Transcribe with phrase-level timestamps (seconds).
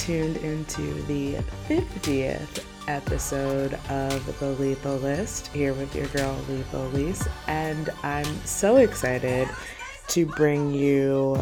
[0.00, 1.34] tuned into the
[1.68, 8.78] 50th episode of the Lethal List here with your girl Lethal Lise, and I'm so
[8.78, 9.46] excited
[10.08, 11.36] to bring you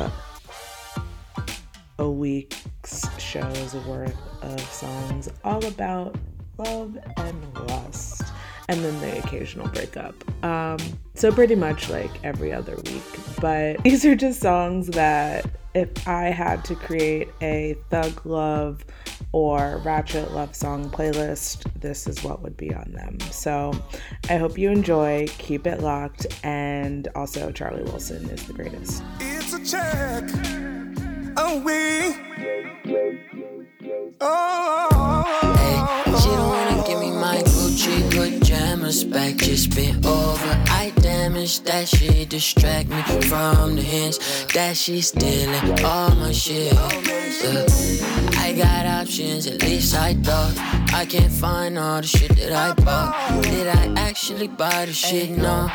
[2.01, 6.17] a week's show's worth of songs all about
[6.59, 8.23] love and lust
[8.69, 10.15] and then the occasional breakup.
[10.45, 10.79] Um,
[11.15, 13.05] so pretty much like every other week.
[13.41, 15.47] But these are just songs that
[15.79, 18.85] if I had to create a thug love
[19.31, 23.21] or ratchet love song playlist, this is what would be on them.
[23.31, 23.73] So
[24.29, 29.03] I hope you enjoy, keep it locked, and also Charlie Wilson is the greatest.
[29.21, 30.25] It's a check.
[31.37, 32.17] Oh, we.
[34.21, 35.55] Oh.
[35.57, 35.79] Hey,
[36.21, 36.29] she
[37.87, 40.65] my Gucci pajamas back, just been over.
[40.69, 44.19] I damaged that she distract me from the hands
[44.55, 46.73] that she stealing all my shit.
[46.73, 47.67] Yeah.
[48.39, 50.55] I got options, at least I thought.
[50.93, 53.43] I can't find all the shit that I bought.
[53.43, 55.31] Did I actually buy the shit?
[55.31, 55.69] No.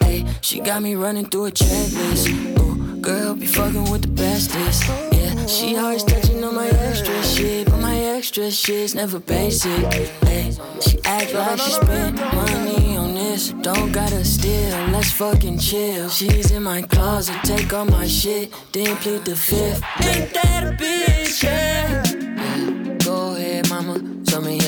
[0.00, 2.28] Hey, she got me running through a checklist.
[2.58, 4.86] Ooh, girl, be fucking with the bestest.
[5.12, 7.89] Yeah, she always touching on my extra shit, but my
[8.20, 9.80] extra shit's never basic.
[10.24, 13.52] Hey, she act like she spent money on this.
[13.62, 16.10] Don't gotta steal, let's fucking chill.
[16.10, 19.82] She's in my closet, take all my shit, then plead the fifth.
[20.04, 21.42] Ain't that a bitch?
[21.42, 22.89] Yeah.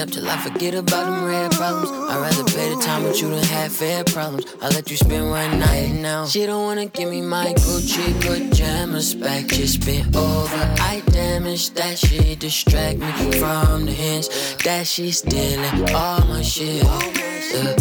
[0.03, 1.91] Up till I forget about them red problems.
[1.91, 4.47] I'd rather pay the time with you than have fair problems.
[4.61, 6.27] I let you spend one night now.
[6.27, 9.47] She don't wanna give me my Gucci pajamas back.
[9.47, 10.63] Just been over.
[10.93, 14.29] I damaged that she Distract me from the hands
[14.65, 16.83] that she stealing all my shit.
[16.83, 17.77] Yeah.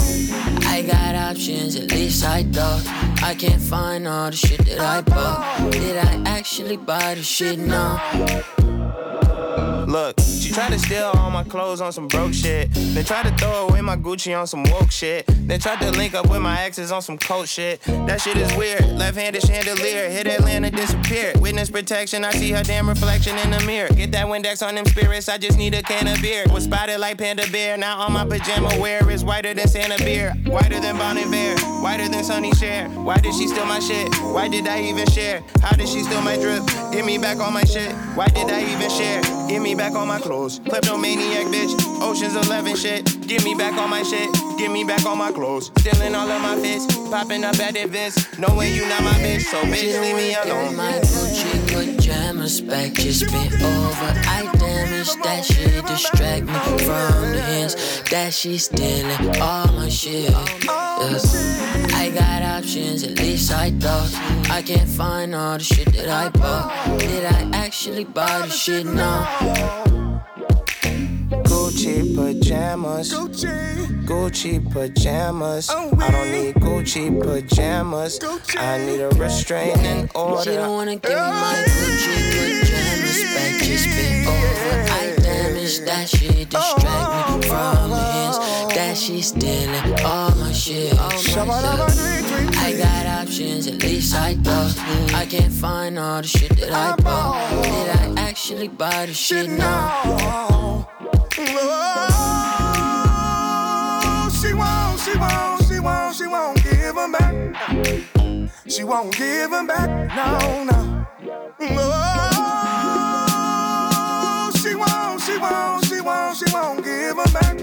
[0.70, 2.84] I got options, at least I thought.
[3.24, 5.72] I can't find all the shit that I bought.
[5.72, 7.58] Did I actually buy the shit?
[7.58, 8.00] No.
[9.92, 12.70] Look, she tried to steal all my clothes on some broke shit.
[12.72, 15.26] Then tried to throw away my Gucci on some woke shit.
[15.28, 17.82] Then tried to link up with my exes on some coat shit.
[17.82, 18.86] That shit is weird.
[18.86, 21.42] Left-handed chandelier, hit Atlanta, disappeared.
[21.42, 23.90] Witness protection, I see her damn reflection in the mirror.
[23.90, 26.46] Get that Windex on them spirits, I just need a can of beer.
[26.54, 30.34] Was spotted like Panda Bear, now all my pajama wear is whiter than Santa Beer.
[30.46, 32.88] Whiter than Bon Iver, whiter than Sunny Share.
[32.92, 34.08] Why did she steal my shit?
[34.22, 35.44] Why did I even share?
[35.62, 36.64] How did she steal my drip?
[36.94, 37.92] Give me back all my shit.
[38.16, 39.22] Why did I even share?
[39.50, 40.60] Give me back all my clothes.
[40.66, 41.74] Kleptomaniac bitch.
[42.04, 43.28] Ocean's 11 shit.
[43.28, 44.30] Give me back all my shit.
[44.60, 45.72] Give me back all my clothes.
[45.80, 46.86] Stealing all of my fits.
[47.10, 48.38] Popping up at events.
[48.38, 49.42] Knowing you not my bitch.
[49.42, 51.61] So bitch, leave me alone.
[51.72, 54.12] Gucci back, just been over.
[54.28, 60.34] I damaged that shit, distract me from the hands that she stealing all my shit.
[60.34, 64.12] I got options, at least I thought.
[64.50, 67.00] I can't find all the shit that I bought.
[67.00, 68.86] Did I actually buy the shit?
[68.86, 70.11] No.
[71.82, 73.12] Gucci pajamas.
[73.12, 73.48] Gucci.
[74.06, 75.70] Gucci pajamas.
[75.72, 78.20] Oh, I don't need Gucci pajamas.
[78.20, 78.58] Gucci.
[78.60, 80.54] I need a restraining She order.
[80.54, 84.92] don't wanna give me my Gucci pajamas back, just been over.
[84.92, 88.38] I damaged that shit, distract me from the hands
[88.76, 90.94] that she stealing all my shit.
[90.94, 91.00] Yeah.
[92.62, 94.78] I got options, at least I thought.
[95.16, 97.64] I can't find all the shit that I bought.
[97.64, 99.50] Did I actually buy the shit?
[99.50, 100.88] No.
[101.38, 101.44] Oh,
[104.42, 107.34] she won't, she won't, she won't, she won't give him back.
[108.68, 111.08] She won't give back, no, no.
[111.62, 112.52] Oh,
[114.62, 117.58] she won't, she won't, she won't, she won't give him back.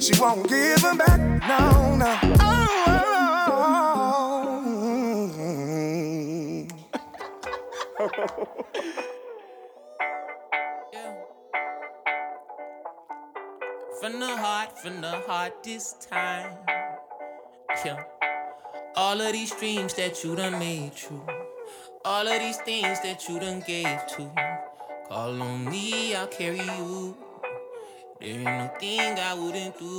[0.00, 2.18] She won't give him back, no, no.
[2.40, 2.84] Oh,
[7.98, 8.58] oh, oh.
[14.02, 16.56] From the heart, from the heart this time.
[17.84, 18.02] Yeah.
[18.96, 21.24] All of these dreams that you done made true.
[22.04, 24.28] All of these things that you done gave to.
[25.08, 27.16] Call on me, I'll carry you.
[28.20, 29.98] There ain't no thing I wouldn't do.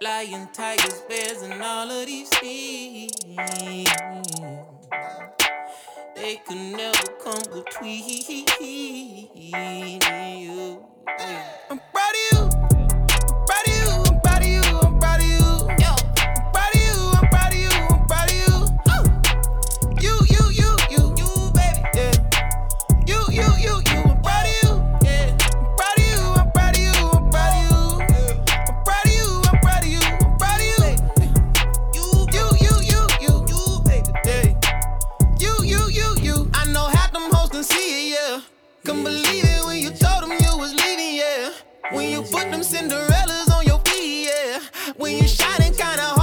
[0.00, 3.10] Lion, tigers, bears, and all of these things.
[6.14, 8.04] They could never come between
[9.34, 10.86] you.
[11.68, 12.67] I'm proud of you.
[41.90, 44.60] When you put them Cinderellas on your feet, yeah.
[44.96, 46.17] When you shining kinda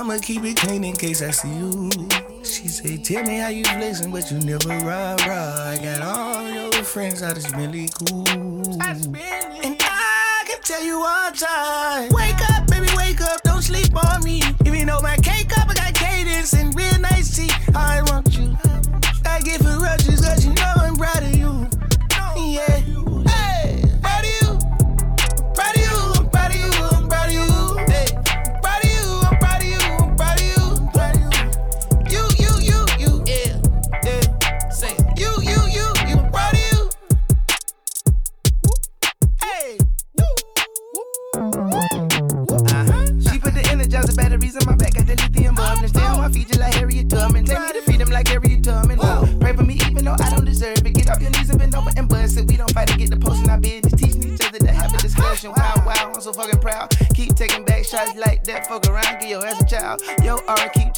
[0.00, 1.90] I'ma keep it clean in case I see you.
[2.42, 6.48] She say, Tell me how you flexing, but you never ride, ride." I got all
[6.48, 8.24] your friends, I just really cool.
[8.80, 12.08] And I can tell you all time.
[12.14, 14.40] Wake up, baby, wake up, don't sleep on me.
[14.64, 17.50] Even though my cake up, I got cadence and real nice tea.
[17.74, 18.29] I want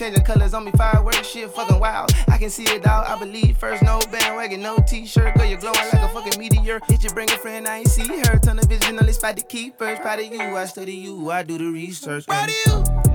[0.03, 2.11] Changing colors on me, fireworks, shit fucking wild.
[2.27, 3.57] I can see it all, I believe.
[3.57, 5.33] First, no bandwagon, no t shirt.
[5.37, 6.81] Girl, you're glowing like a fucking meteor.
[6.89, 7.69] Did you bring a friend?
[7.69, 8.37] I ain't see her.
[8.41, 10.01] Turn of vision, only spot the keepers.
[10.01, 12.27] Proud of you, I study you, I do the research.
[12.27, 13.12] Proud of you.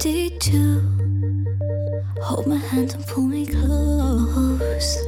[0.00, 0.80] Day two,
[2.22, 4.98] hold my hand and pull me close.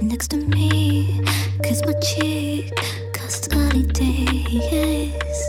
[0.00, 1.20] Next to me,
[1.62, 2.74] kiss my cheek,
[3.12, 5.42] cause sunny days.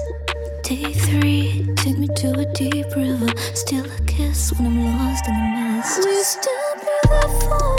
[0.63, 3.31] Day three, take me to a deep river.
[3.53, 6.05] Still a kiss when I'm lost in the mist.
[6.05, 7.78] We still be there for.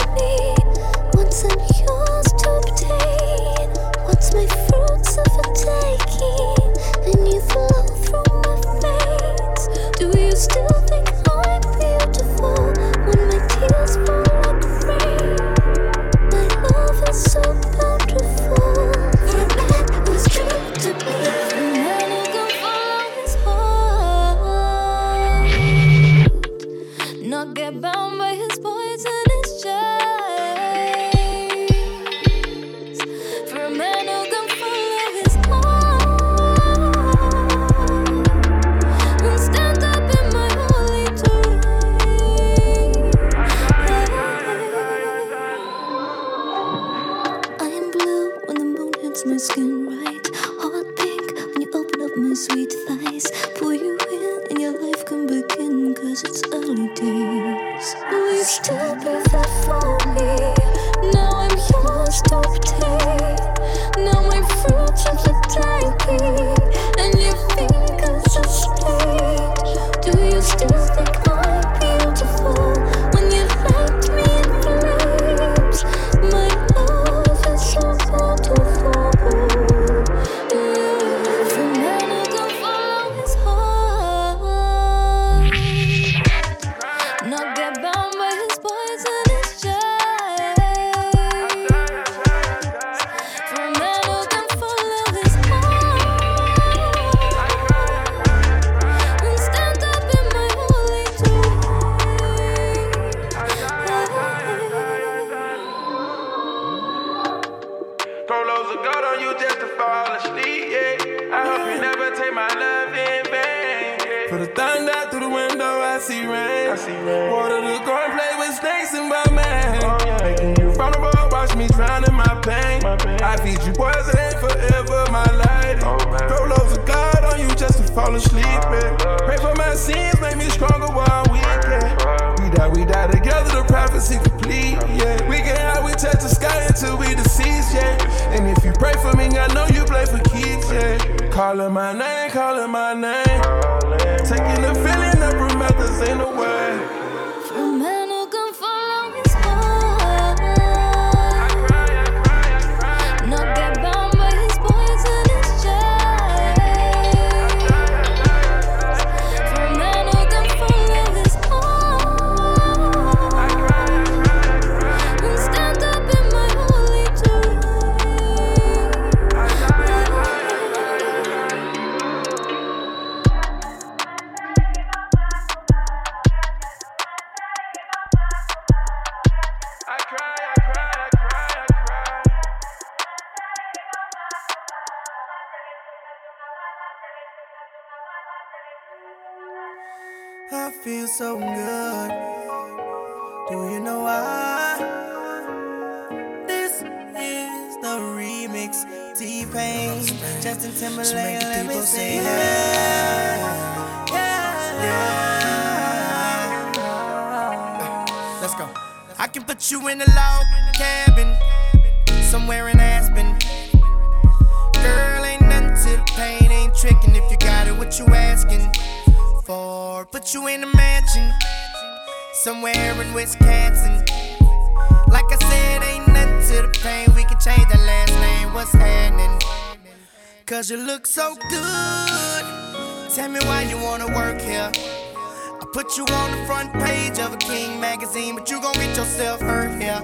[238.13, 240.03] but you gon' get yourself hurt, yeah.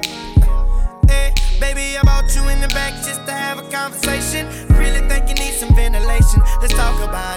[1.09, 4.47] Hey, baby, I bought you in the back just to have a conversation.
[4.77, 6.41] Really think you need some ventilation.
[6.61, 7.37] Let's talk about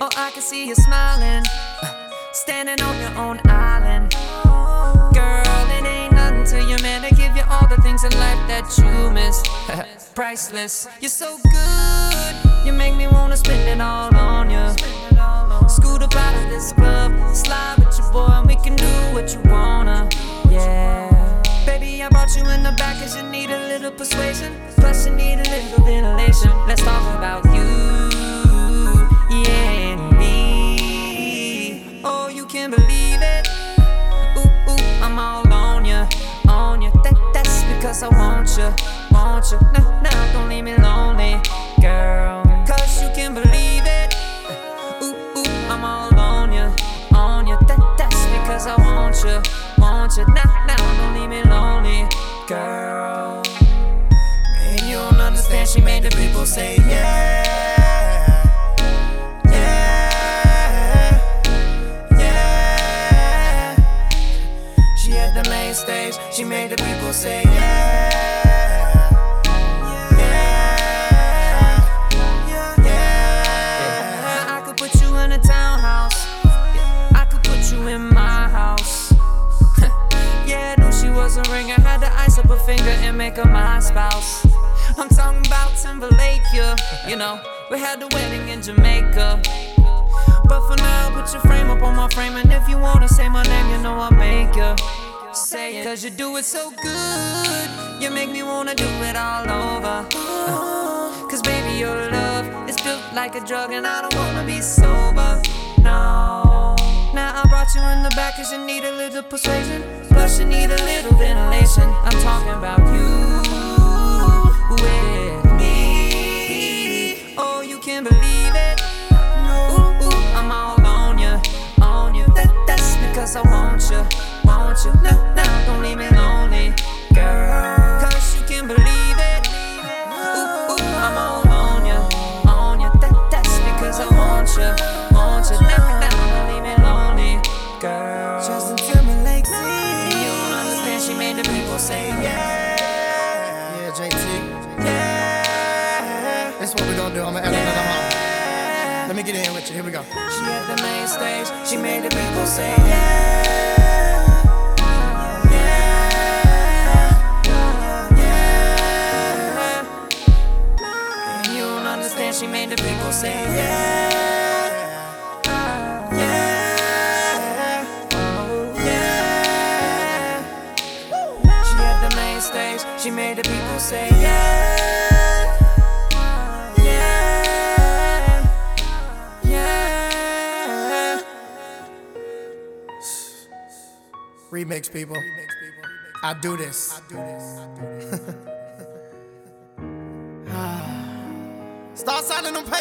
[0.00, 1.44] Oh, I can see you smiling,
[1.82, 4.14] uh, standing on your own island.
[5.14, 7.02] Girl, it ain't nothing to you, man.
[7.02, 9.42] They give you all the things in life that you miss.
[10.14, 12.66] Priceless, you're so good.
[12.66, 14.68] You make me wanna spend it all on you.
[15.68, 19.32] Scoot up out of this club, slide with your boy, and we can do what
[19.34, 20.08] you wanna.
[20.50, 21.42] Yeah.
[21.66, 24.52] Baby, I brought you in the back cause you need a little persuasion.
[24.76, 26.50] Plus, you need a little ventilation.
[26.66, 27.41] Let's talk about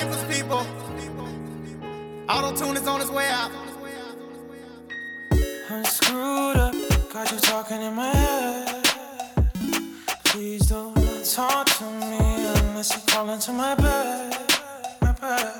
[0.01, 0.65] faithless people.
[2.29, 3.51] Auto tune is on his way out.
[5.69, 6.73] I'm screwed up,
[7.13, 8.83] got you talking in my head.
[10.25, 12.19] Please don't talk to me
[12.55, 14.37] unless you call into my bed.
[15.01, 15.53] My bed.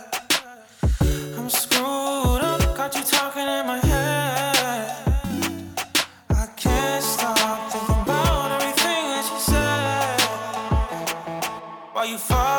[1.38, 4.88] I'm screwed up, got you talking in my head.
[6.30, 10.22] I can't stop thinking about everything that you said.
[11.94, 12.51] Why you fall.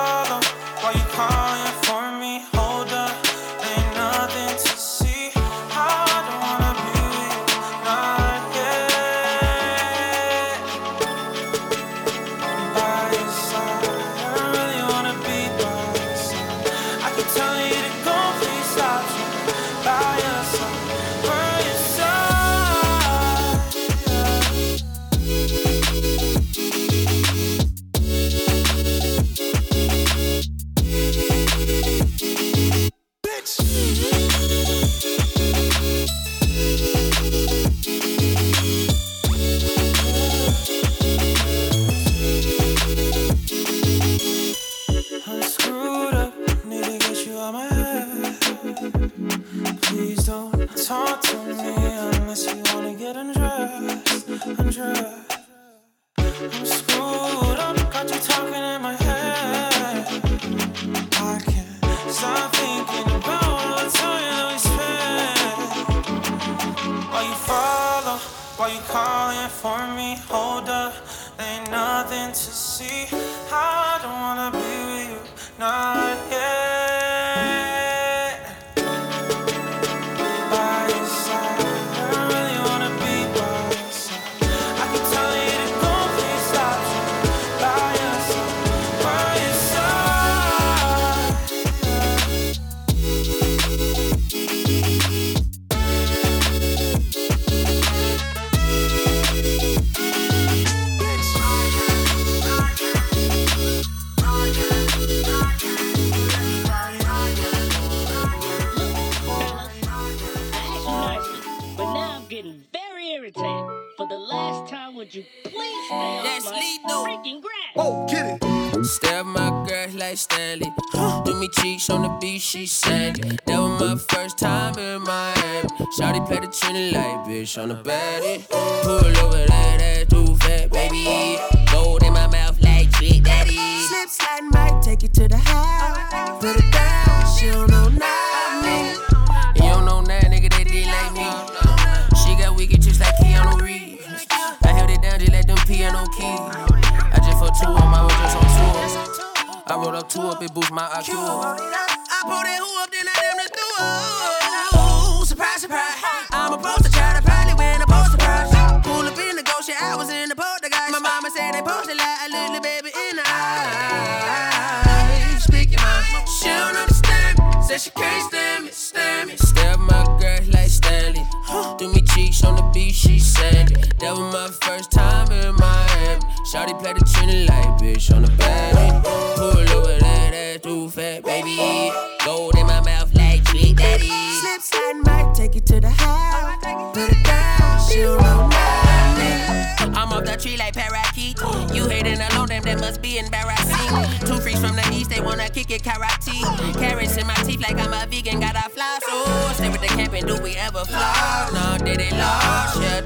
[122.38, 123.16] she said.
[123.46, 125.68] That was my first time in Miami.
[125.98, 128.48] Shawty played the Trinity like bitch on the baddie.
[128.48, 129.61] Pull over that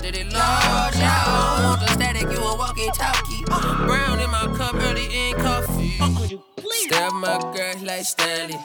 [0.07, 0.13] lost?
[0.13, 0.99] Yeah, did it lost?
[0.99, 3.45] Yeah, I don't the static, you a walkie talkie.
[3.87, 6.41] Brown in my cup, early in coffee.
[6.71, 8.57] Stab my girl like Stanley.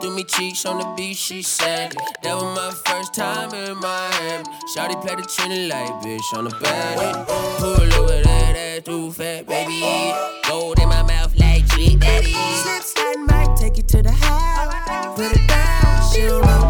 [0.00, 1.96] Do me cheeks on the beach, she sandy.
[2.22, 4.44] That was my first time in Miami.
[4.74, 7.26] Shawty played the chin like bitch on the bed.
[7.58, 9.80] Pull over that ass too fat, baby.
[10.48, 12.32] Gold in my mouth like Trick Daddy.
[12.32, 15.16] Slip slide might take you to the house.
[15.16, 16.63] Put it down, she don't know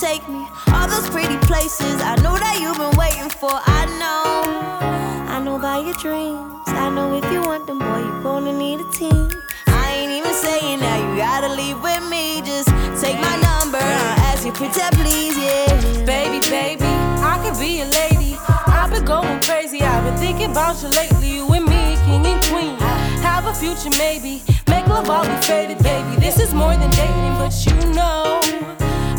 [0.00, 2.00] take me all those pretty places?
[2.00, 3.52] I know that you've been waiting for.
[3.52, 6.64] I know, I know about your dreams.
[6.68, 9.28] I know if you want them, boy, you're gonna need a team.
[9.68, 12.40] I ain't even saying that you gotta leave with me.
[12.40, 13.76] Just take my number.
[13.76, 15.68] I'll ask you pretend, please, yeah.
[16.08, 16.88] Baby, baby,
[17.20, 18.40] I could be a lady.
[18.72, 19.82] I've been going crazy.
[19.82, 21.28] I've been thinking about you lately.
[21.36, 22.80] You and me, king and queen.
[23.20, 24.40] Have a future, maybe.
[24.64, 26.16] Make love while we faded, baby.
[26.16, 28.40] This is more than dating, but you know.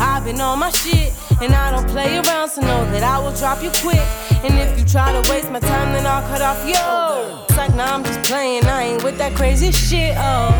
[0.02, 3.34] I've been on my shit, and I don't play around, so know that I will
[3.34, 4.02] drop you quick.
[4.42, 7.44] And if you try to waste my time, then I'll cut off yo.
[7.48, 8.66] It's like, nah, I'm just playing.
[8.66, 10.50] I ain't with that crazy shit, oh.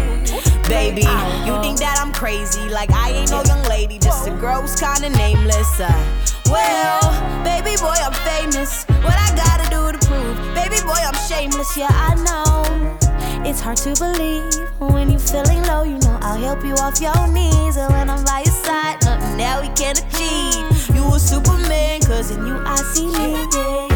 [0.68, 1.02] Baby,
[1.44, 2.68] you think that I'm crazy?
[2.68, 5.80] Like I ain't no young lady, just a girl who's kinda nameless.
[5.80, 5.90] Uh,
[6.46, 7.02] well,
[7.42, 8.84] baby boy, I'm famous.
[9.02, 10.36] What I gotta do to prove?
[10.54, 11.76] Baby boy, I'm shameless.
[11.76, 12.98] Yeah, I know.
[13.44, 15.82] It's hard to believe when you're feeling low.
[15.82, 18.96] You know I'll help you off your knees, and when I'm by your side,
[19.42, 20.96] that we can achieve.
[20.96, 23.91] You a Superman, cause in you I see me.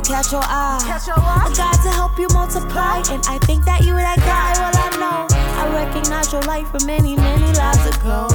[0.00, 0.80] A king will catch your eye.
[1.46, 3.02] A God to help you multiply.
[3.12, 4.52] And I think that you that guy.
[4.56, 5.26] Well, I know.
[5.60, 8.28] I recognize your life from many, many lives ago.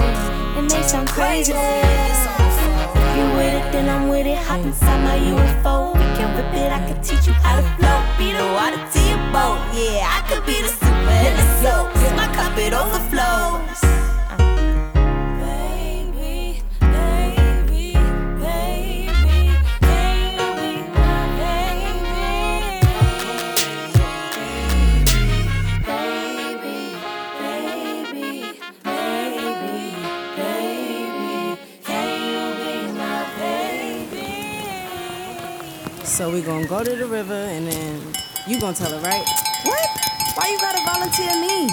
[0.58, 1.54] It may sound crazy.
[1.54, 4.38] If you with it, then I'm with it.
[4.45, 5.93] Hop inside my UFO.
[5.93, 6.71] We can rip it.
[6.71, 8.06] I can teach you how to float.
[8.17, 9.58] Be the water to your boat.
[9.73, 11.89] Yeah, I could be the super in the.
[11.97, 13.82] Cause my cup it overflows.
[14.38, 14.55] Uh.
[36.15, 37.99] So we're gonna go to the river and then
[38.47, 39.28] you gonna tell her, right?
[39.67, 39.84] What?
[40.39, 41.67] Why you gotta volunteer me?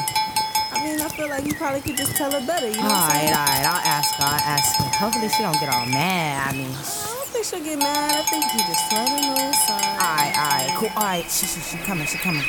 [0.74, 2.66] I mean, I feel like you probably could just tell her better.
[2.66, 3.34] You know what I'm Alright, saying?
[3.38, 4.90] alright, I'll ask her, I'll ask her.
[4.98, 6.50] Hopefully she don't get all mad.
[6.50, 8.18] I mean, I don't think she'll get mad.
[8.18, 9.94] I think you just tell her no side.
[10.02, 10.90] alright, alright, cool.
[10.98, 12.42] Alright, she, she, she coming, she coming.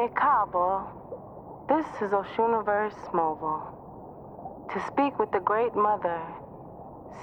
[0.00, 0.96] Hey, Cabo.
[1.68, 4.64] This is Oshuniverse Mobile.
[4.72, 6.24] To speak with the Great Mother,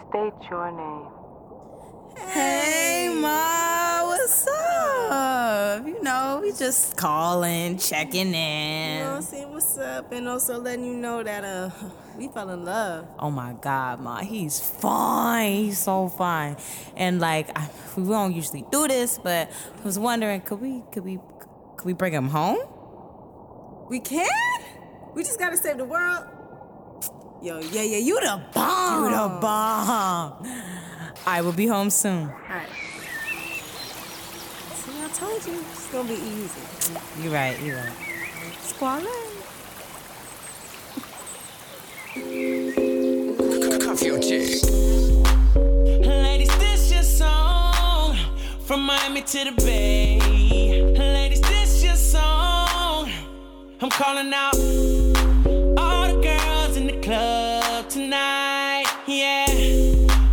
[0.10, 1.24] state your name.
[2.30, 5.86] Hey, Ma, what's What's up?
[5.86, 8.98] You know, we just calling, checking in.
[9.00, 11.70] You know, seeing what's up, and also letting you know that uh,
[12.18, 13.08] we fell in love.
[13.20, 15.66] Oh my God, ma, he's fine.
[15.66, 16.58] He's so fine.
[16.96, 21.04] And like, I, we don't usually do this, but I was wondering, could we, could
[21.04, 21.20] we,
[21.76, 22.60] could we bring him home?
[23.90, 24.30] We can?
[25.14, 26.26] We just gotta save the world.
[27.44, 29.04] Yo, yeah, yeah, you the bomb.
[29.04, 30.48] You the bomb.
[31.28, 32.30] I will be home soon.
[32.30, 32.70] Alright.
[34.76, 36.62] See, I told you it's gonna be easy.
[37.22, 37.92] You're right, you're right.
[38.62, 39.10] Squalor.
[46.08, 48.16] Ladies, this your song
[48.66, 50.18] from Miami to the Bay.
[50.98, 53.12] Ladies, this your song.
[53.82, 54.56] I'm calling out
[57.04, 58.86] club tonight.
[59.06, 59.46] Yeah,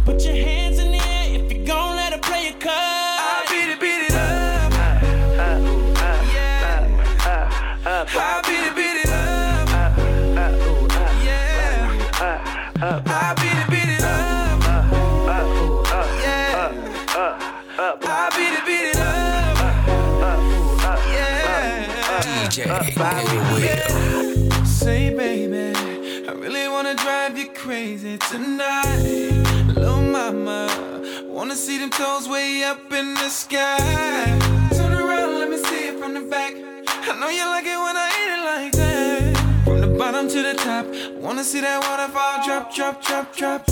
[0.05, 2.71] put your hands in the air if you gon' let her play your card.
[2.71, 4.73] I beat it, beat it up.
[6.31, 6.87] Yeah.
[7.83, 9.69] I beat it, beat it up.
[11.25, 11.83] Yeah.
[12.79, 14.63] I beat it, beat it up.
[16.23, 16.71] Yeah.
[18.01, 19.59] I beat it, beat it up.
[23.61, 24.65] Yeah.
[24.65, 25.50] Say, baby,
[27.71, 28.99] crazy tonight.
[29.77, 30.67] Little mama,
[31.29, 33.79] wanna see them toes way up in the sky.
[34.77, 36.53] Turn around, let me see it from the back.
[37.11, 39.65] I know you like it when I eat it like that.
[39.65, 40.85] From the bottom to the top,
[41.23, 43.65] wanna see that waterfall drop, drop, drop, drop.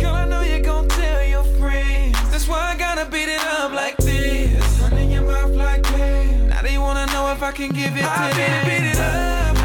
[0.00, 2.18] Girl, I know you gon' tell your friends.
[2.32, 4.80] That's why I gotta beat it up like this.
[4.80, 6.50] Running your mouth like this.
[6.50, 8.64] Now they wanna know if I can give it to them.
[8.66, 9.56] Beat it up.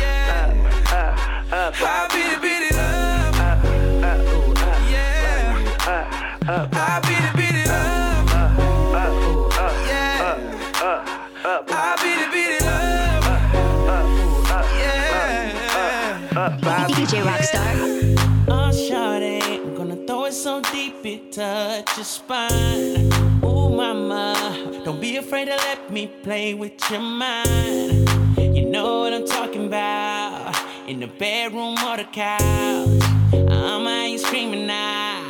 [0.00, 0.17] Yeah.
[1.50, 3.34] I beat it, beat it up.
[4.90, 5.64] Yeah.
[6.72, 8.28] I beat it, beat it up.
[9.86, 10.36] Yeah.
[11.70, 13.24] I beat it, beat it up.
[16.36, 16.88] Yeah.
[16.88, 17.72] DJ Rockstar.
[18.48, 23.10] Oh, shawty, I'm gonna throw it so deep it touch your spine.
[23.42, 24.34] Ooh, mama,
[24.84, 28.06] don't be afraid to let me play with your mind.
[28.36, 30.67] You know what I'm talking about.
[30.88, 35.20] In the bedroom or the couch, have you screaming out.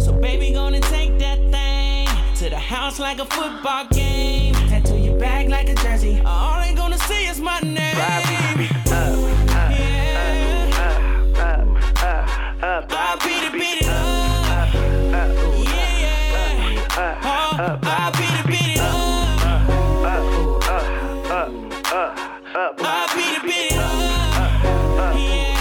[0.00, 2.08] So, baby, gonna take that thing
[2.38, 4.54] to the house like a football game.
[4.68, 6.20] Tattoo your back like a jersey.
[6.26, 7.78] All they gonna see is my name.
[7.96, 8.50] I beat
[13.44, 14.74] it, beat it up.
[14.74, 17.20] Yeah, yeah.
[17.22, 17.99] Oh, I beat it,
[22.78, 23.94] I beat it, beat it up.
[25.16, 25.56] Yeah.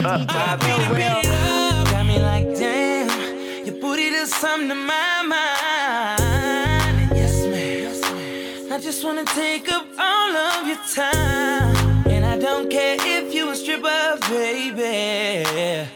[0.00, 1.90] I beat it, beat it up.
[1.90, 3.66] Got me like, damn.
[3.66, 7.10] Your booty does something to my mind.
[7.14, 8.72] Yes, ma'am.
[8.72, 12.06] I just wanna take up all of your time.
[12.06, 15.86] And I don't care if you a stripper, baby.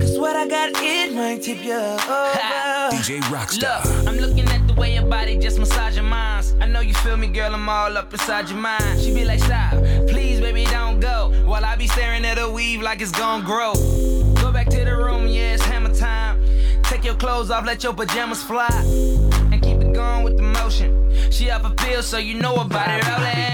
[0.00, 2.00] Cause what I got, it might tip you over.
[2.90, 3.84] DJ Rockstar.
[3.84, 6.54] Look, I'm looking at the way your body just massage your minds.
[6.60, 9.00] I know you feel me, girl, I'm all up inside your mind.
[9.00, 9.72] She be like, stop,
[10.08, 11.32] please, baby, don't go.
[11.44, 13.74] While I be staring at her weave like it's gonna grow.
[14.34, 16.44] Go back to the room, yeah, it's hammer time.
[16.84, 18.68] Take your clothes off, let your pajamas fly.
[19.52, 21.10] And keep it going with the motion.
[21.30, 23.06] She off a pill, so you know about it.
[23.08, 23.50] Roll it.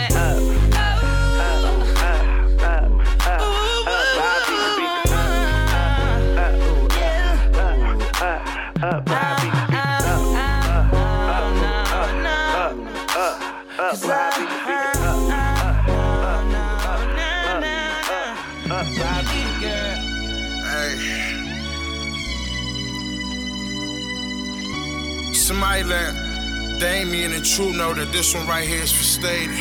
[25.47, 26.11] Somebody let
[26.81, 29.55] Damien and True know that this one right here is for Stadium.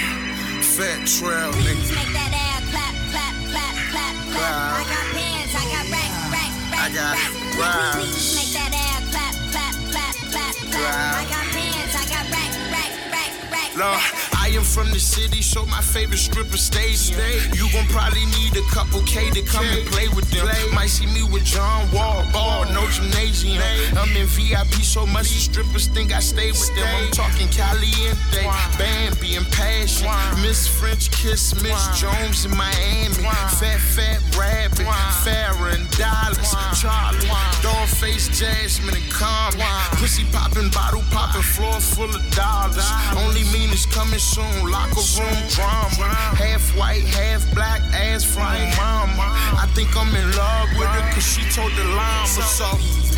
[0.73, 1.77] Fat Trel, nigga.
[1.93, 4.81] Make that ass clap, clap, clap, clap, clap.
[4.81, 7.13] I got pants, I got racks, racks, I got
[7.61, 8.01] racks.
[8.01, 11.21] Please make that ass clap, clap, clap, clap, clap.
[11.21, 13.77] I got pants, I got racks, racks, racks, racks.
[13.77, 14.01] Lord,
[14.45, 17.17] I am from the city, so my favorite stripper stadium.
[17.57, 20.45] You gon' probably need a couple K to come and play with them.
[20.69, 23.57] Might see me with John Wall, ball, no gymnasium.
[23.97, 26.85] I'm in VIP so much the strippers think I stay with them.
[26.85, 28.45] I'm talking Caliente,
[28.77, 30.13] Bambi and Passion.
[30.45, 33.25] Miss French Kiss, Miss Jones in Miami.
[33.57, 34.85] Fat, fat rabbit,
[35.25, 36.53] Farrah and Dollars.
[36.77, 37.33] Charlie,
[37.65, 39.65] Dollface, Jasmine and Carmen.
[39.97, 42.85] Pussy popping, bottle popping, floor full of dollars.
[43.17, 44.69] Only mean it's coming soon.
[44.69, 46.11] Locker room drama.
[46.35, 49.27] Half white, half black, ass my mama.
[49.55, 53.14] I think I'm in love with her cause she told the llama so.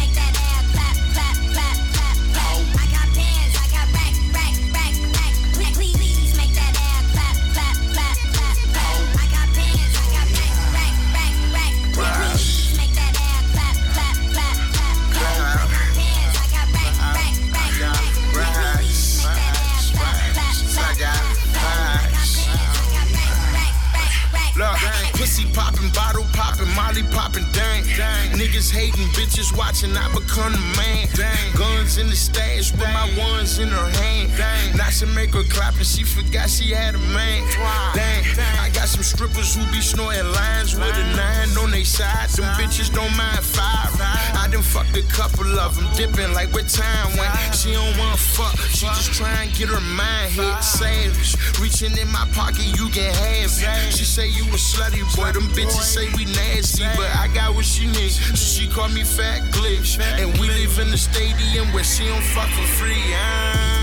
[25.46, 27.84] Popping, bottle popping, Molly popping, dang.
[28.38, 31.10] Niggas hating, bitches watching, I become the man.
[31.58, 34.78] Guns in the stash with my ones in her hand.
[34.78, 37.42] Now she make her clap and she forgot she had a man.
[37.98, 38.60] Dang, dang.
[38.62, 42.30] I got some strippers who be snorting lines with a nine on they side.
[42.30, 43.90] Them bitches don't mind five.
[44.38, 48.20] I done fucked a couple of them, dipping like what time when she don't want
[48.20, 48.56] fuck.
[48.70, 50.64] She just try and get her mind hit.
[50.64, 53.94] Savage, reaching in my pocket, you can have it.
[53.94, 57.66] She say you a slutty boy, them bitches say we nasty, but I got what
[57.66, 58.16] she needs.
[58.18, 62.22] So she call me fat glitch, and we live in the stadium where she don't
[62.22, 63.14] fuck for free.
[63.14, 63.77] Ah.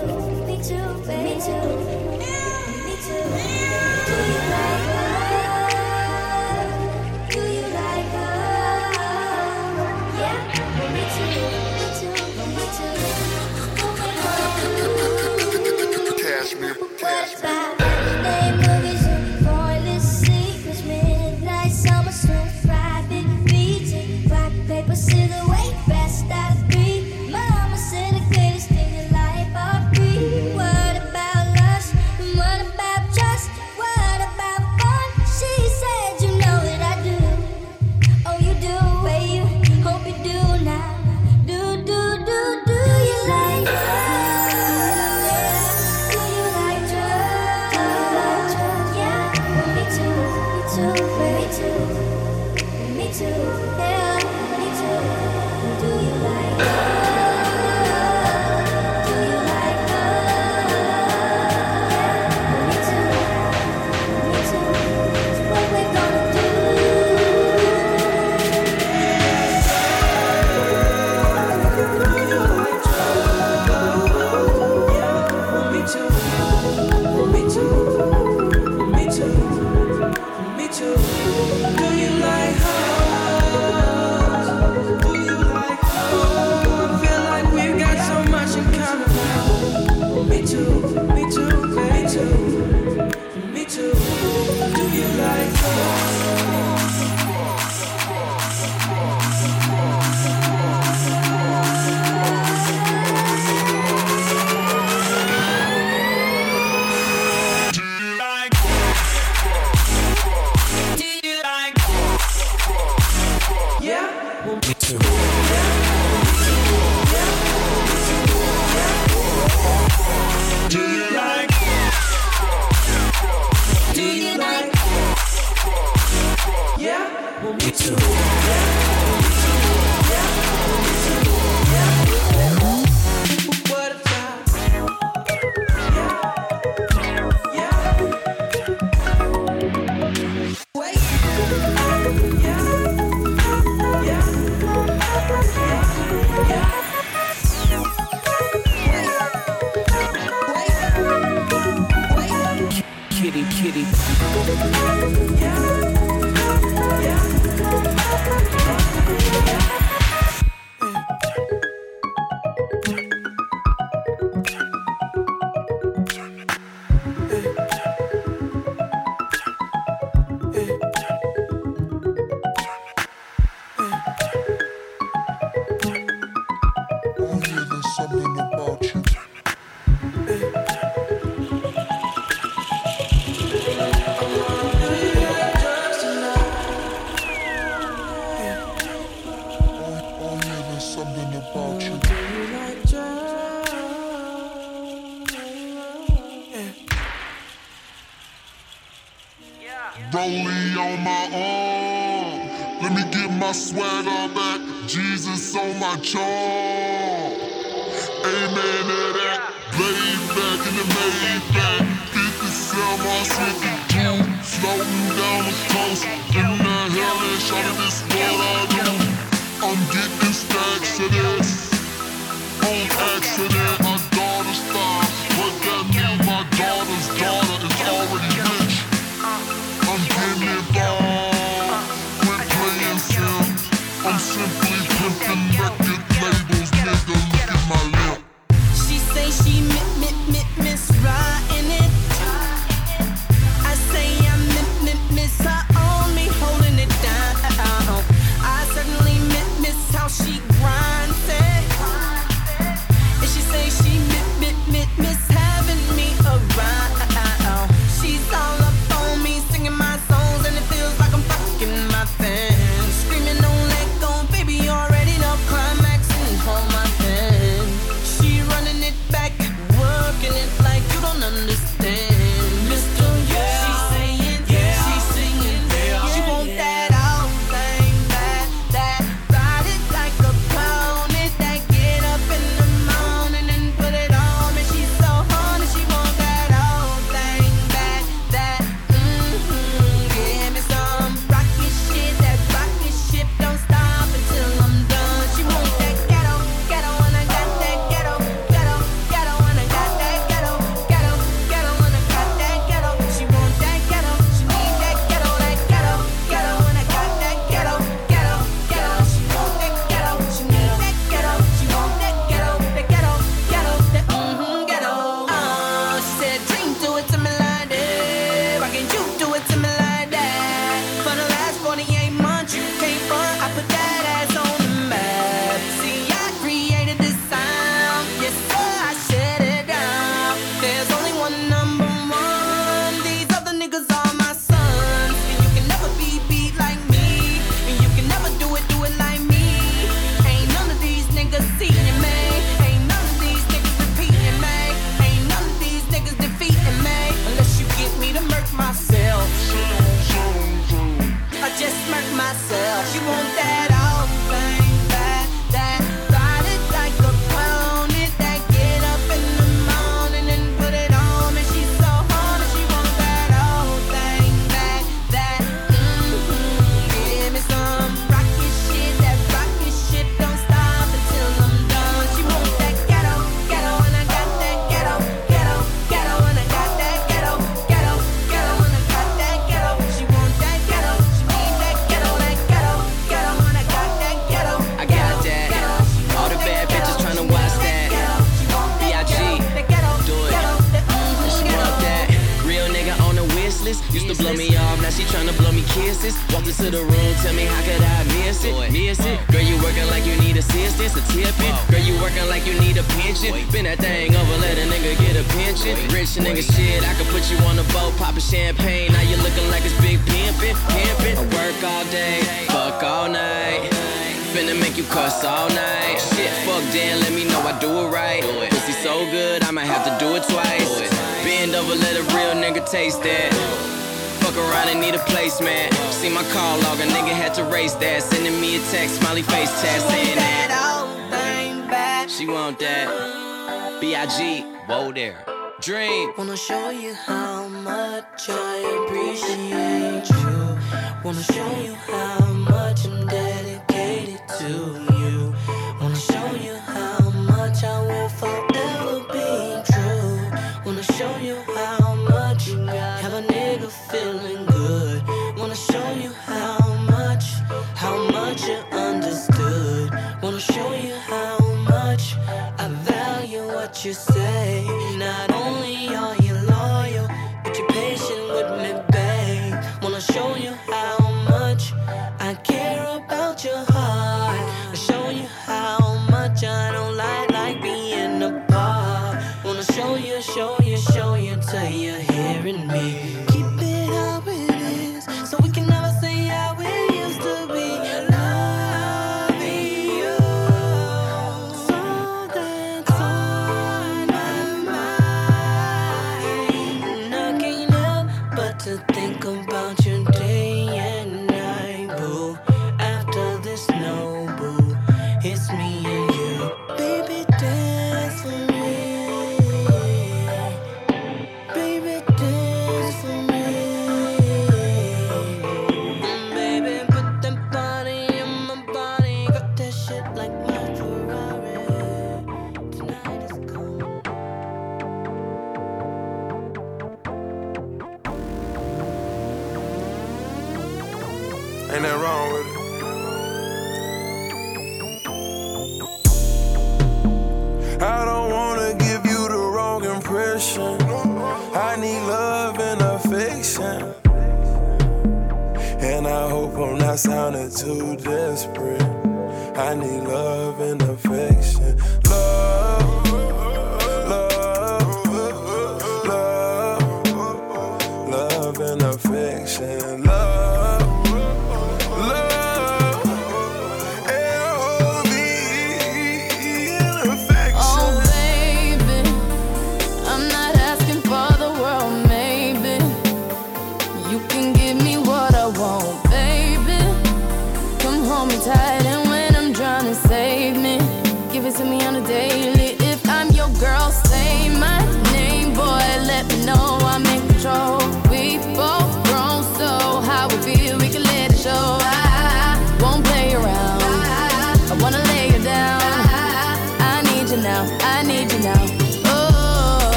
[0.00, 0.46] Too.
[0.46, 1.34] Me too, baby.
[1.34, 2.41] Me too.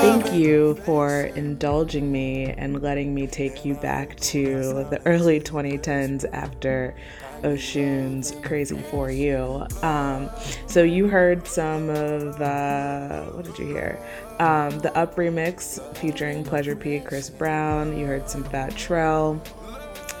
[0.00, 6.24] Thank you for indulging me and letting me take you back to the early 2010s
[6.32, 6.96] after
[7.44, 9.64] Oshun's Crazy for You.
[9.82, 10.28] Um,
[10.66, 14.04] so you heard some of the, what did you hear?
[14.40, 17.96] Um, the Up remix featuring Pleasure P, Chris Brown.
[17.96, 19.40] You heard some Fat Trel.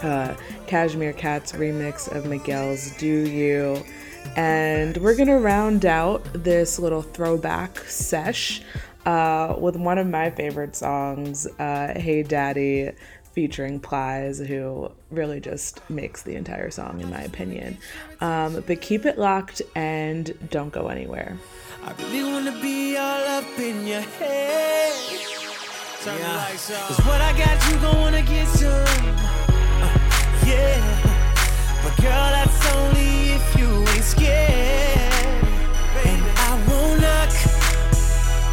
[0.02, 0.36] Uh,
[0.68, 3.84] Cashmere Cat's remix of Miguel's Do You.
[4.36, 8.62] And we're gonna round out this little throwback sesh
[9.06, 12.92] uh, with one of my favorite songs, uh, Hey Daddy,
[13.32, 17.78] featuring Plies, who really just makes the entire song, in my opinion.
[18.20, 21.36] Um, but keep it locked and don't go anywhere.
[21.84, 24.94] I really wanna be all up in your head.
[26.02, 26.50] Turn yeah.
[26.52, 26.74] the.
[26.74, 28.70] Cause what I got, you gonna get some.
[28.70, 31.07] Uh, yeah.
[31.82, 35.44] But girl, that's only if you ain't scared.
[36.04, 37.32] And I won't knock,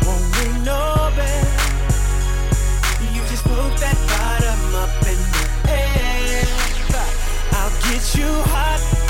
[0.06, 1.48] won't ring no bell.
[3.14, 6.46] You just poke that bottom up in the air.
[7.54, 9.05] I'll get you hot.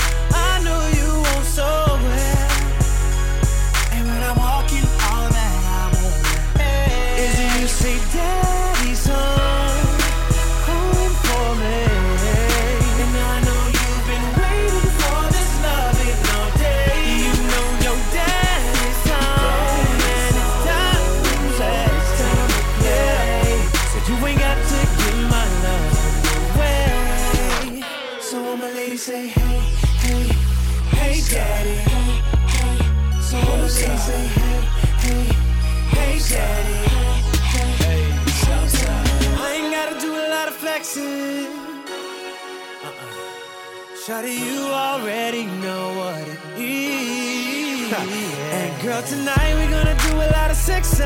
[44.06, 47.92] Shawty, you already know what it is.
[47.92, 51.00] and girl, tonight we're gonna do a lot of sex.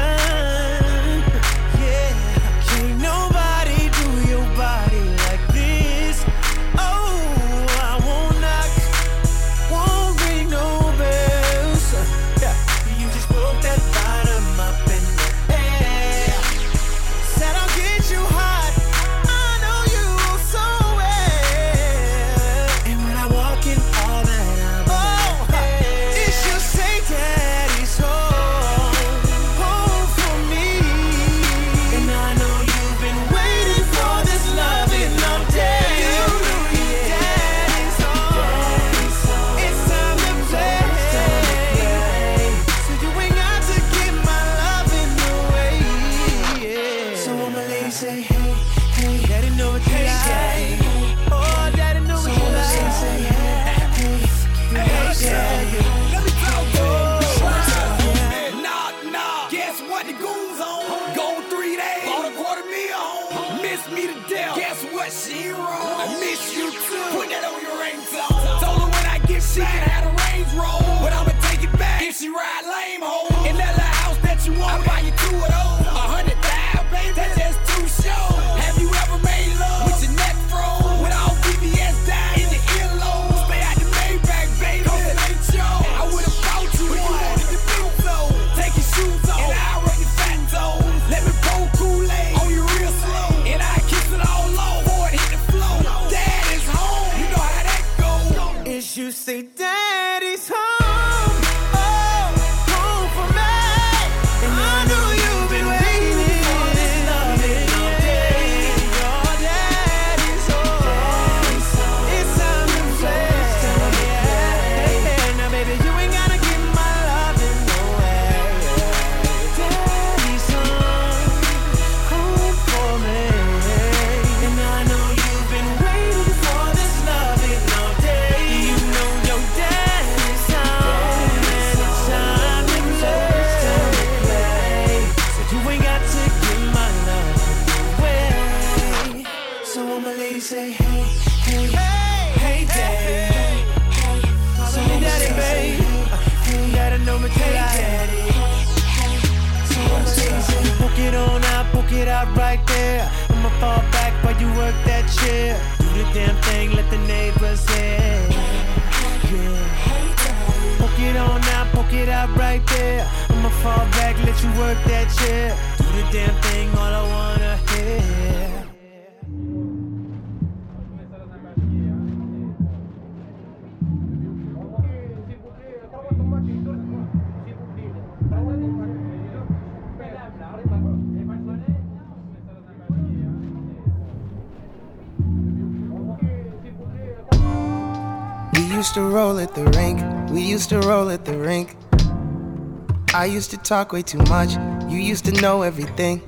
[193.20, 194.54] I used to talk way too much.
[194.90, 196.22] You used to know everything.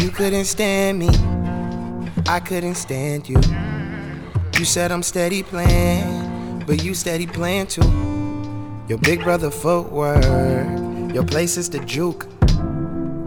[0.00, 1.08] You couldn't stand me.
[2.28, 3.40] I couldn't stand you.
[4.56, 7.82] You said I'm steady playing, but you steady playing too.
[8.86, 10.22] Your big brother footwork.
[11.12, 12.28] Your place is the juke.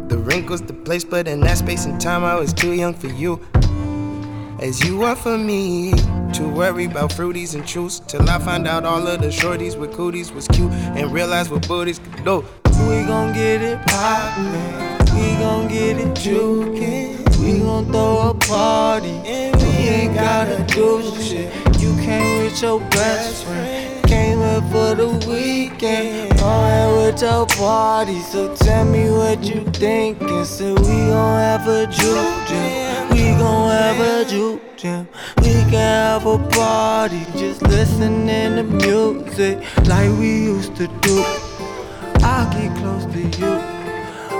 [0.07, 2.93] The rink was the place, but in that space and time, I was too young
[2.93, 3.45] for you.
[4.61, 5.91] As you were for me,
[6.33, 8.01] to worry about fruities and truths.
[8.07, 11.67] Till I find out all of the shorties with cooties was cute and realize what
[11.67, 12.45] booties could do.
[12.87, 17.21] We gon' get it poppin', we gon' get it jukin'.
[17.41, 21.51] We gon' throw a party, and we ain't gotta do shit.
[21.81, 23.80] You came with your best friend,
[24.71, 26.37] for the weekend.
[26.37, 30.45] Go ahead with your party, so tell me what you thinking.
[30.45, 35.07] So we gon' have a juke jam, we gon' have a juke jam.
[35.37, 41.23] We can have a party, just listening to music like we used to do.
[42.23, 43.81] I'll get close to you.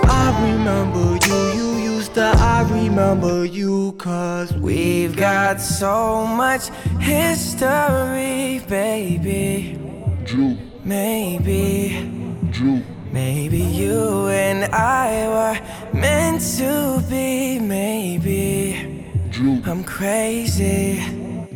[0.04, 6.68] I remember you, you used to, I remember you, cause we've got so much
[7.00, 9.78] history, baby.
[10.24, 12.10] Drew, Maybe,
[12.50, 19.04] Drew, maybe you and I were meant to be, maybe.
[19.30, 21.02] Drew, I'm crazy.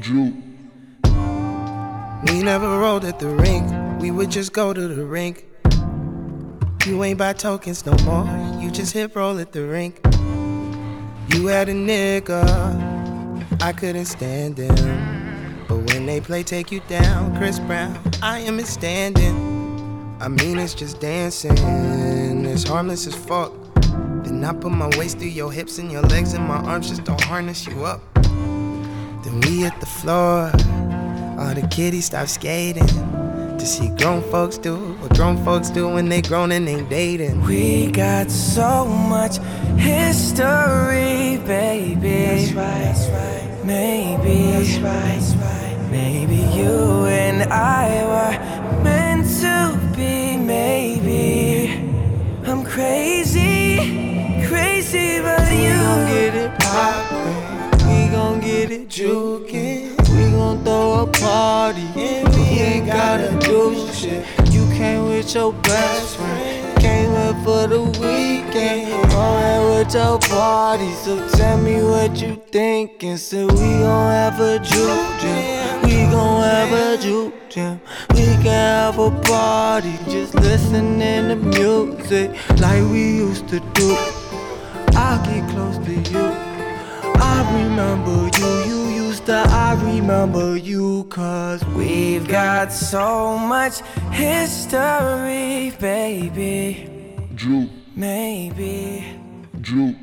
[0.00, 0.32] Drew.
[2.24, 5.46] We never rolled at the rink, we would just go to the rink.
[6.86, 8.26] You ain't buy tokens no more,
[8.60, 10.00] you just hit roll at the rink.
[11.28, 12.42] You had a nigga,
[13.62, 15.25] I couldn't stand him.
[15.68, 20.16] But when they play Take You Down, Chris Brown, I am it standing.
[20.20, 21.56] I mean, it's just dancing,
[22.46, 23.52] it's harmless as fuck.
[24.24, 27.04] Then I put my waist through your hips and your legs and my arms just
[27.04, 28.00] don't harness you up.
[28.14, 30.50] Then we hit the floor,
[31.38, 32.86] all the kiddies stop skating.
[33.58, 37.40] To see grown folks do what grown folks do when they grown and ain't dating.
[37.42, 39.38] We got so much
[39.78, 41.98] history, baby.
[41.98, 43.64] That's right, that's right.
[43.64, 45.55] Maybe, that's right, that's right.
[45.90, 51.80] Maybe you and I were meant to be, maybe.
[52.44, 53.76] I'm crazy,
[54.46, 57.88] crazy, but you gon' get it poppin'.
[57.88, 59.96] We gon' get it jukin'.
[60.16, 61.86] We gon' throw a party.
[61.96, 64.24] And we ain't gotta do shit.
[64.50, 66.55] You came with your best friend.
[67.44, 69.10] For the weekend.
[69.10, 70.90] Go ahead with your party.
[71.04, 73.16] So tell me what you thinking.
[73.16, 75.82] So we gon' have a juke jam.
[75.84, 77.80] We gon' have a juke jam.
[78.10, 79.94] We can have a party.
[80.08, 82.30] Just listening to music
[82.60, 83.96] like we used to do.
[84.94, 86.46] I'll get close to you.
[87.18, 93.80] I remember you, you used to, I remember you, cause we've got so much
[94.10, 97.05] history, baby.
[97.36, 99.04] Drew, Maybe.
[99.60, 99.94] Drew.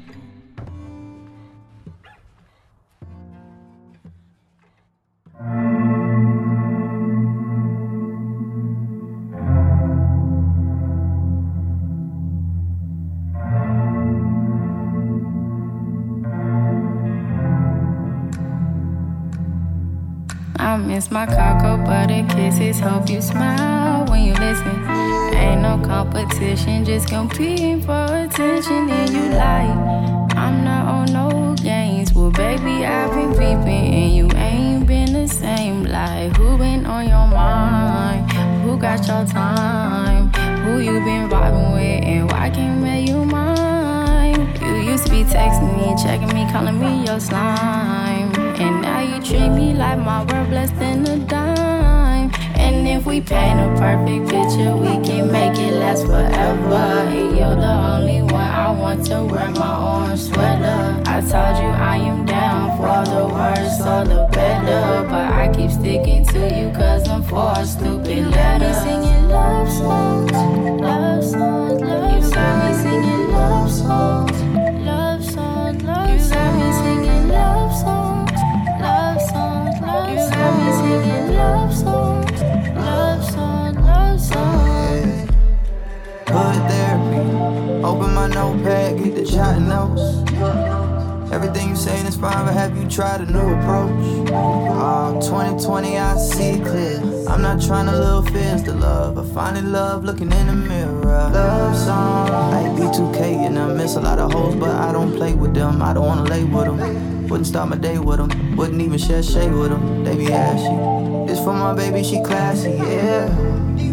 [20.55, 22.79] I miss my cocoa butter kisses.
[22.79, 24.92] Hope you smile when you listen.
[25.43, 28.89] Ain't no competition, just competing for attention.
[28.89, 29.75] And you like,
[30.43, 32.13] I'm not on no games.
[32.13, 35.83] Well, baby, I've been peeping, and you ain't been the same.
[35.83, 38.31] Like, who been on your mind?
[38.63, 40.31] Who got your time?
[40.63, 44.41] Who you been vibing with, and why can't make you mine?
[44.61, 48.33] You used to be texting me, checking me, calling me your slime.
[48.63, 51.72] And now you treat me like my worth less than a dime.
[52.95, 56.75] If we paint a perfect picture, we can make it last forever.
[57.09, 61.01] And you're the only one I want to wear my orange sweater.
[61.07, 65.07] I told you I am down for the worse or the better.
[65.09, 68.73] But I keep sticking to you cause I'm for a stupid letter.
[68.75, 72.27] singing love songs, love songs, love songs.
[72.27, 74.37] You got me singing love songs,
[74.85, 76.29] love songs, love songs.
[76.29, 78.37] You got me singing love songs,
[78.85, 80.21] love songs, love songs.
[80.21, 82.12] You got me singing love songs, love songs, love songs.
[86.27, 87.83] Hood therapy.
[87.83, 90.23] Open my notepad, get the shot notes.
[91.31, 94.31] Everything you say fine but have you tried a new approach?
[94.31, 96.99] Ah, uh, 2020, I see clear.
[97.27, 99.17] I'm not trying to little fears to love.
[99.17, 101.29] I find it love looking in the mirror.
[101.33, 102.29] Love song.
[102.29, 105.53] I hate B2K and I miss a lot of hoes, but I don't play with
[105.53, 105.81] them.
[105.81, 107.27] I don't wanna lay with them.
[107.27, 108.55] Wouldn't start my day with them.
[108.55, 110.05] Wouldn't even share shade with them.
[110.05, 111.27] They be ashy.
[111.27, 113.27] This for my baby, she classy, yeah.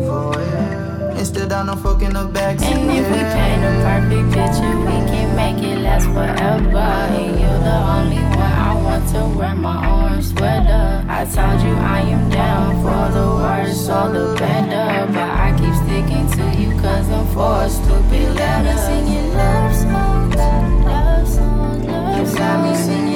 [0.03, 0.80] Oh, yeah
[1.25, 2.61] still down, no fucking the back.
[2.63, 6.79] And if we paint a perfect picture, we can make it last forever.
[6.79, 11.05] And you're the only one I want to wear my orange sweater.
[11.09, 15.13] I told you I am down for the worse or the better.
[15.13, 18.77] But I keep sticking to you cause I'm for a stupid letter.
[18.79, 22.31] Singing love songs, love songs, love songs.
[22.31, 23.10] You got me singing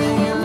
[0.00, 0.39] You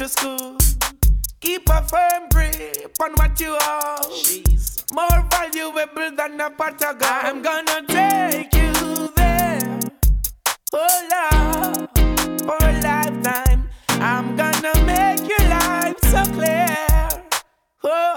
[0.00, 0.56] I'm school.
[1.40, 4.12] Keep a firm grip on what you hold.
[4.14, 7.02] She's more valuable than a pot of gold.
[7.02, 9.80] I'm gonna take you there.
[10.72, 11.88] Oh Lord,
[12.40, 13.68] for a lifetime.
[13.90, 16.76] I'm gonna make your life so clear.
[17.84, 18.14] Oh,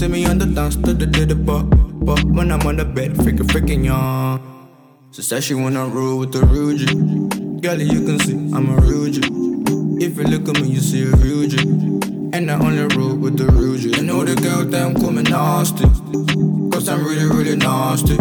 [0.00, 1.64] see me on the dance to the did it but
[2.08, 4.40] But when I'm on the bed, freaking freaking young.
[5.12, 6.88] She said she wanna roll with the Rugy.
[7.60, 9.22] Girl, you can see I'm a Rugy.
[10.00, 11.60] If you look at me, you see a Rugy.
[12.34, 13.94] And I only roll with the Rugy.
[13.94, 15.84] You know the girl damn call me nasty.
[16.72, 18.16] Cause I'm really, really nasty.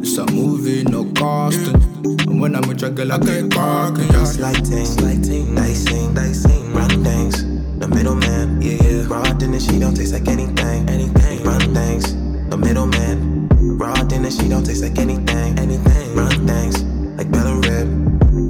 [0.00, 1.82] It's a movie, no casting.
[2.28, 3.54] And when I'm with your girl, I get.
[3.54, 4.24] Yeah.
[4.24, 6.72] Slighting, lighting, dicing, dicing.
[6.72, 7.44] Run things,
[7.90, 8.62] middleman.
[8.62, 9.06] Yeah, yeah.
[9.08, 11.42] Raw dinner, she don't taste like anything, anything.
[11.44, 12.14] Run things,
[12.48, 13.48] the middleman.
[13.78, 16.14] Raw dinner, she don't taste like anything, anything.
[16.14, 16.82] Run things
[17.18, 17.88] like Bella Rib.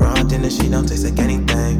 [0.00, 1.76] Raw dinner, she don't taste like anything.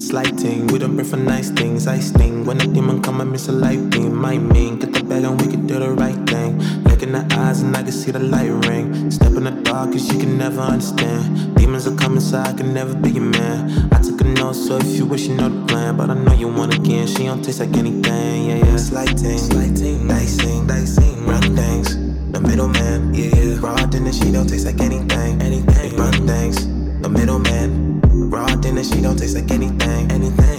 [0.00, 1.86] Slighting, we don't bring for nice things.
[1.86, 4.16] I sting when a demon come, I miss a light beam.
[4.16, 6.87] My mean, get the bag and we can do the right thing.
[6.98, 9.08] Look in the eyes and I can see the light ring.
[9.12, 11.54] Step in the dark cause you can never understand.
[11.54, 13.88] Demons are coming, so I can never be your man.
[13.92, 15.96] I took a note, so if you wish you know the plan.
[15.96, 18.46] But I know you want again, she don't taste like anything.
[18.48, 18.76] Yeah, yeah.
[18.78, 21.24] Slighting, slighting, dicing, dicing.
[21.24, 21.94] Run things,
[22.32, 23.14] the middleman.
[23.14, 23.60] Yeah, yeah.
[23.60, 25.96] Raw dinner, she don't taste like anything, anything.
[25.96, 26.66] Run things,
[27.00, 28.00] the middleman.
[28.28, 30.57] Raw dinner, she don't taste like anything, anything.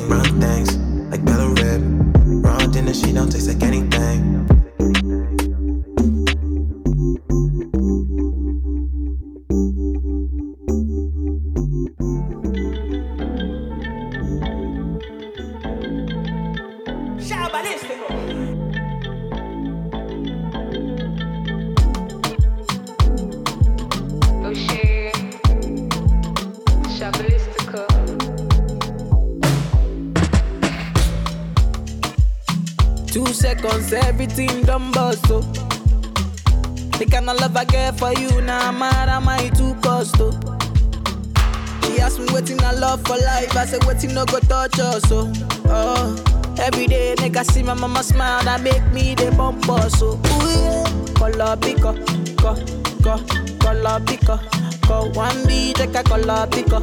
[47.69, 50.17] My mama smile, that make me the bump us, oh.
[50.17, 51.13] Ooh, yeah.
[51.13, 51.93] Color picker,
[52.41, 52.55] go,
[53.03, 53.17] go,
[53.59, 54.39] color picker,
[54.87, 55.09] go.
[55.13, 56.79] One B, take a color picker,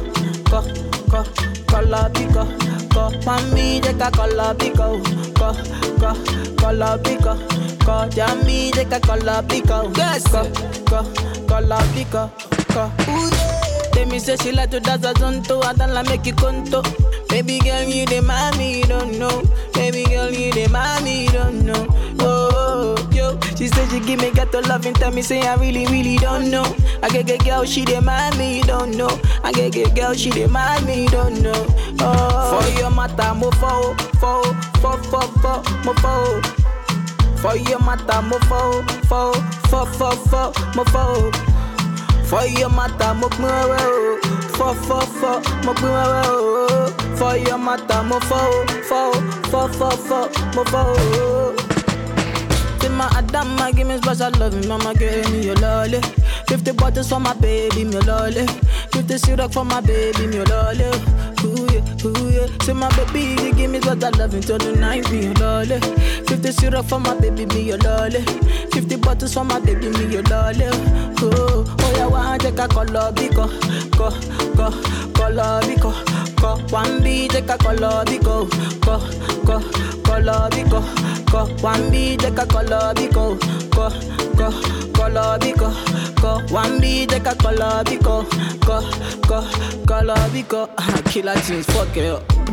[0.47, 0.61] go,
[1.11, 1.23] go,
[1.67, 2.47] color picker,
[2.93, 3.11] go.
[3.25, 4.95] One B, take a color picker,
[5.35, 5.51] go,
[5.99, 6.13] go,
[6.55, 7.35] color picker,
[7.85, 8.07] go.
[8.09, 10.43] Jammy, take a color picker, yes, go,
[10.85, 11.03] go,
[11.47, 12.31] color picker,
[12.73, 12.91] go.
[13.09, 13.91] Ooh, yeah.
[13.91, 16.81] Tell me say she like to dance a zonto, I don't like make you conto.
[17.37, 19.43] Baby girl, you the mommy, don't know.
[19.75, 21.85] Baby girl, you the mommy, don't know.
[22.19, 23.39] Oh, oh, yo.
[23.55, 26.49] She said she give me ghetto love and tell me say I really, really don't
[26.49, 26.65] know.
[27.03, 29.21] I get get girl, she the mommy, don't know.
[29.43, 31.67] I get get girl, she the mommy, don't know.
[31.99, 34.41] Oh, for your matter, mo fo, fo,
[34.81, 36.41] fo, fo, fo, mo fo.
[37.37, 39.33] For your matter, mo fo, fo,
[39.69, 41.31] fo, fo, fo, mo fo.
[42.25, 44.21] For your matter, mo wewe.
[44.57, 46.86] Fo fo fo, mo pin wewe o.
[47.17, 49.11] For your matter, mo fo fo
[49.49, 51.55] fo fo fo, mo fo.
[52.79, 55.99] Say my Adama, give me special love, mama give me your lolly.
[56.47, 58.45] Fifty bottles for my baby, me lolly.
[58.91, 60.85] Fifty syrup for my baby, me lolly.
[61.43, 62.47] Ooh yeah, ooh yeah.
[62.61, 65.79] Say my baby, you give me special love until the night, me your lolly.
[66.27, 68.21] Fifty syrup for my baby, me your lolly.
[68.71, 70.65] Fifty bottles for my baby, me your lolly.
[71.19, 74.11] Oh, oh yeah, one take a color biko, oh, go,
[74.55, 75.06] go, go.
[76.71, 78.47] One B take a color biko,
[78.79, 78.97] go,
[79.43, 79.59] go,
[80.03, 80.81] color biko,
[81.29, 81.45] go.
[81.61, 83.37] One B take a color biko,
[83.71, 83.89] go,
[84.37, 84.51] go,
[84.93, 86.39] color biko, go.
[86.53, 88.23] One B take a color biko,
[88.65, 88.81] go,
[89.27, 90.69] go, color biko.
[91.11, 92.46] Killer things, fuck it up.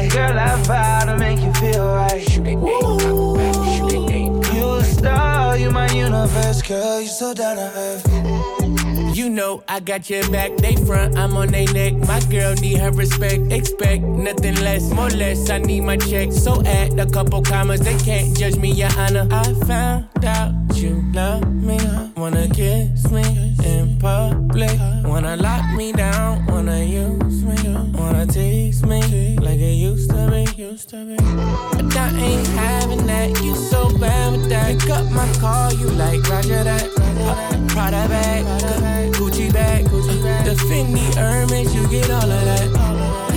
[0.00, 0.12] right.
[0.12, 2.36] Girl, I vow to make you feel right.
[4.54, 8.06] You a star, you my universe, girl, you so down to earth.
[9.16, 11.94] You know I got your back, they front, I'm on they neck.
[12.08, 15.50] My girl need her respect, expect nothing less, more less.
[15.50, 19.26] I need my check, so add a couple commas, they can't judge me, your honor.
[19.30, 21.78] I found out you love me,
[22.16, 27.56] wanna kiss me in public, wanna lock me down, wanna use me,
[27.92, 29.36] wanna tease me
[30.86, 33.42] but I ain't having that.
[33.42, 34.80] You so bad with that.
[34.80, 36.88] Pick up my car, you like Roger that.
[36.96, 43.29] Uh, Prada bag, Gucci bag, the Fendi Hermes, you get all of that.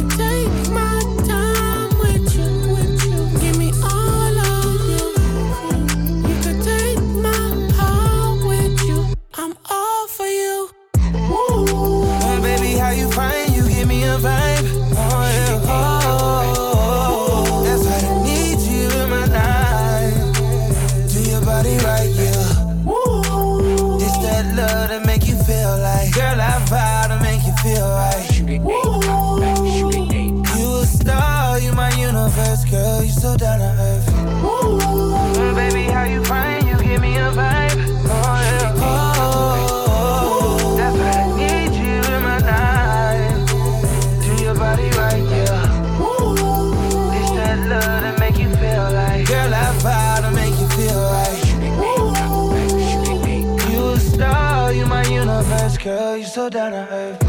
[56.43, 57.23] So down to earth.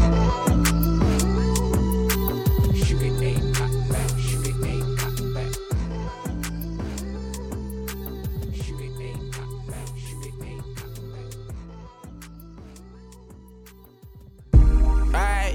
[15.13, 15.53] Ay,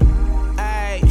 [0.57, 1.01] ay.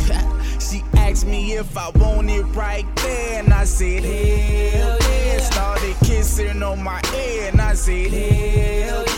[0.58, 5.38] She asked me if I want it right there, and I said, Hell yeah.
[5.38, 9.09] Started kissing on my ear, and I said, Hell yeah.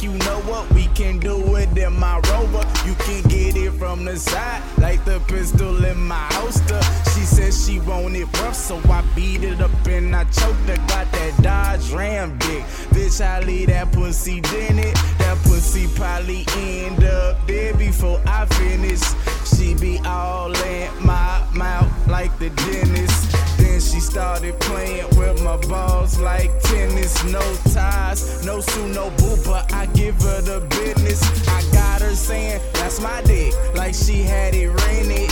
[0.00, 2.64] You know what, we can do it in my rover.
[2.86, 6.80] You can get it from the side, like the pistol in my holster.
[7.12, 10.76] She said she want it rough, so I beat it up and I choked her.
[10.88, 12.64] Got that Dodge Ram dick.
[12.94, 14.94] Bitch, I leave that pussy it.
[15.18, 19.02] That pussy probably end up dead before I finish.
[19.44, 23.49] She be all in my mouth like the dentist.
[23.60, 27.22] Then she started playing with my balls like tennis.
[27.24, 27.40] No
[27.72, 31.20] ties, no sue, no boo, but I give her the business.
[31.48, 35.30] I got her saying, that's my dick, like she had it rented.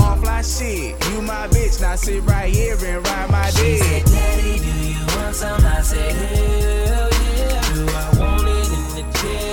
[0.00, 3.82] Off like shit, you my bitch, now sit right here and ride my She dick.
[3.82, 5.64] said, Daddy, do you want some?
[5.64, 7.74] I said, Hell yeah.
[7.74, 9.49] Do I want it in the chair?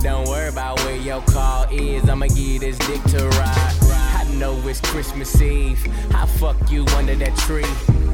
[0.00, 2.08] Don't worry about where your call is.
[2.08, 3.76] I'ma give this dick to ride.
[3.90, 5.84] I know it's Christmas Eve.
[6.14, 7.64] I fuck you under that tree.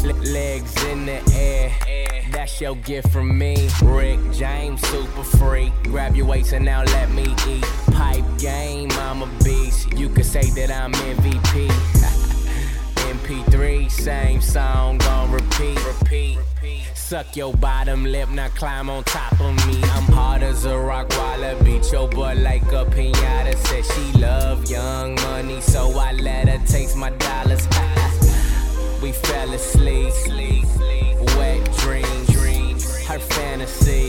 [0.03, 1.71] Le- legs in the air.
[2.33, 3.69] That's your gift from me.
[3.83, 5.73] Rick James, super freak.
[5.85, 7.65] Grab your waist and now let me eat.
[7.93, 9.93] Pipe game, I'm a beast.
[9.97, 11.69] You could say that I'm MVP.
[13.15, 16.39] MP3, same song, gon' repeat, repeat.
[17.05, 19.79] Suck your bottom lip, now climb on top of me.
[19.83, 23.55] I'm hard as a rock while I beat your butt like a pinata.
[23.59, 27.69] Said she love young money, so I let her taste my dollars.
[29.03, 30.15] we fell asleep,
[31.37, 34.04] wet dreams, her fantasies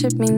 [0.00, 0.37] pictured me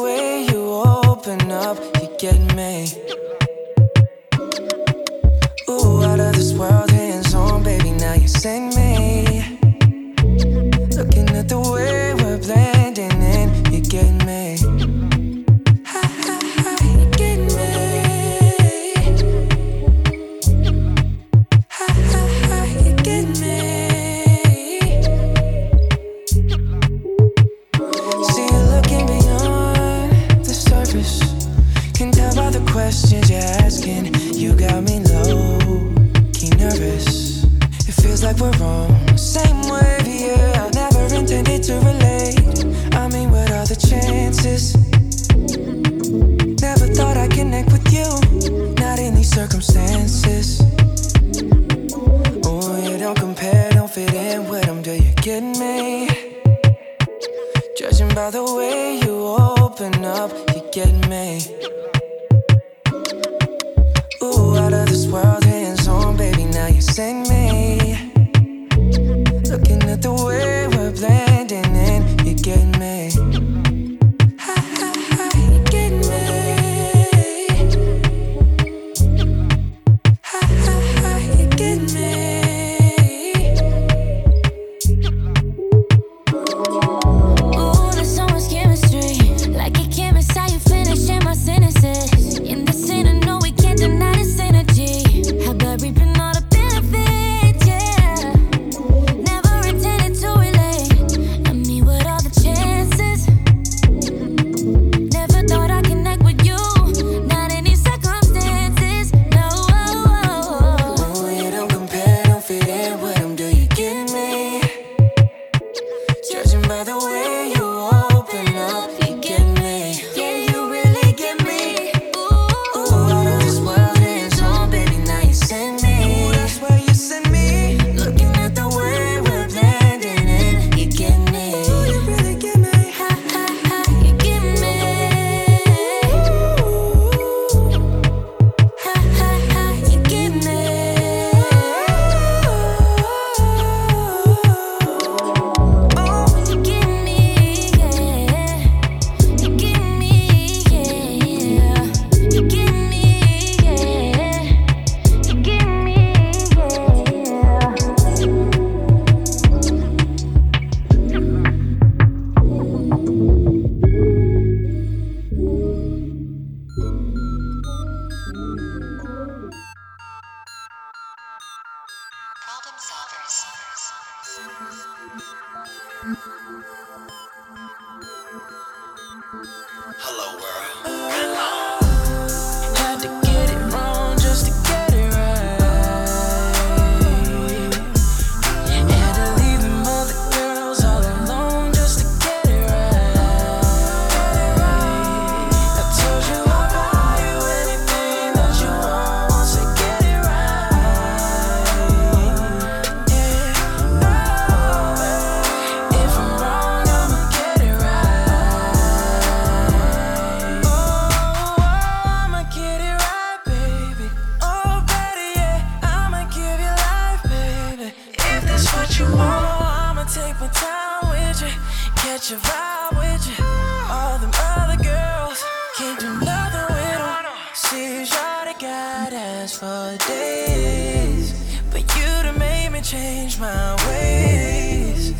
[229.11, 231.33] would ask for days,
[231.69, 235.13] but you'd have made me change my ways.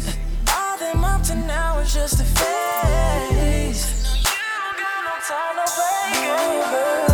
[0.48, 4.04] All them up to now is just a phase.
[4.04, 7.11] No, you don't got no time to play, girl.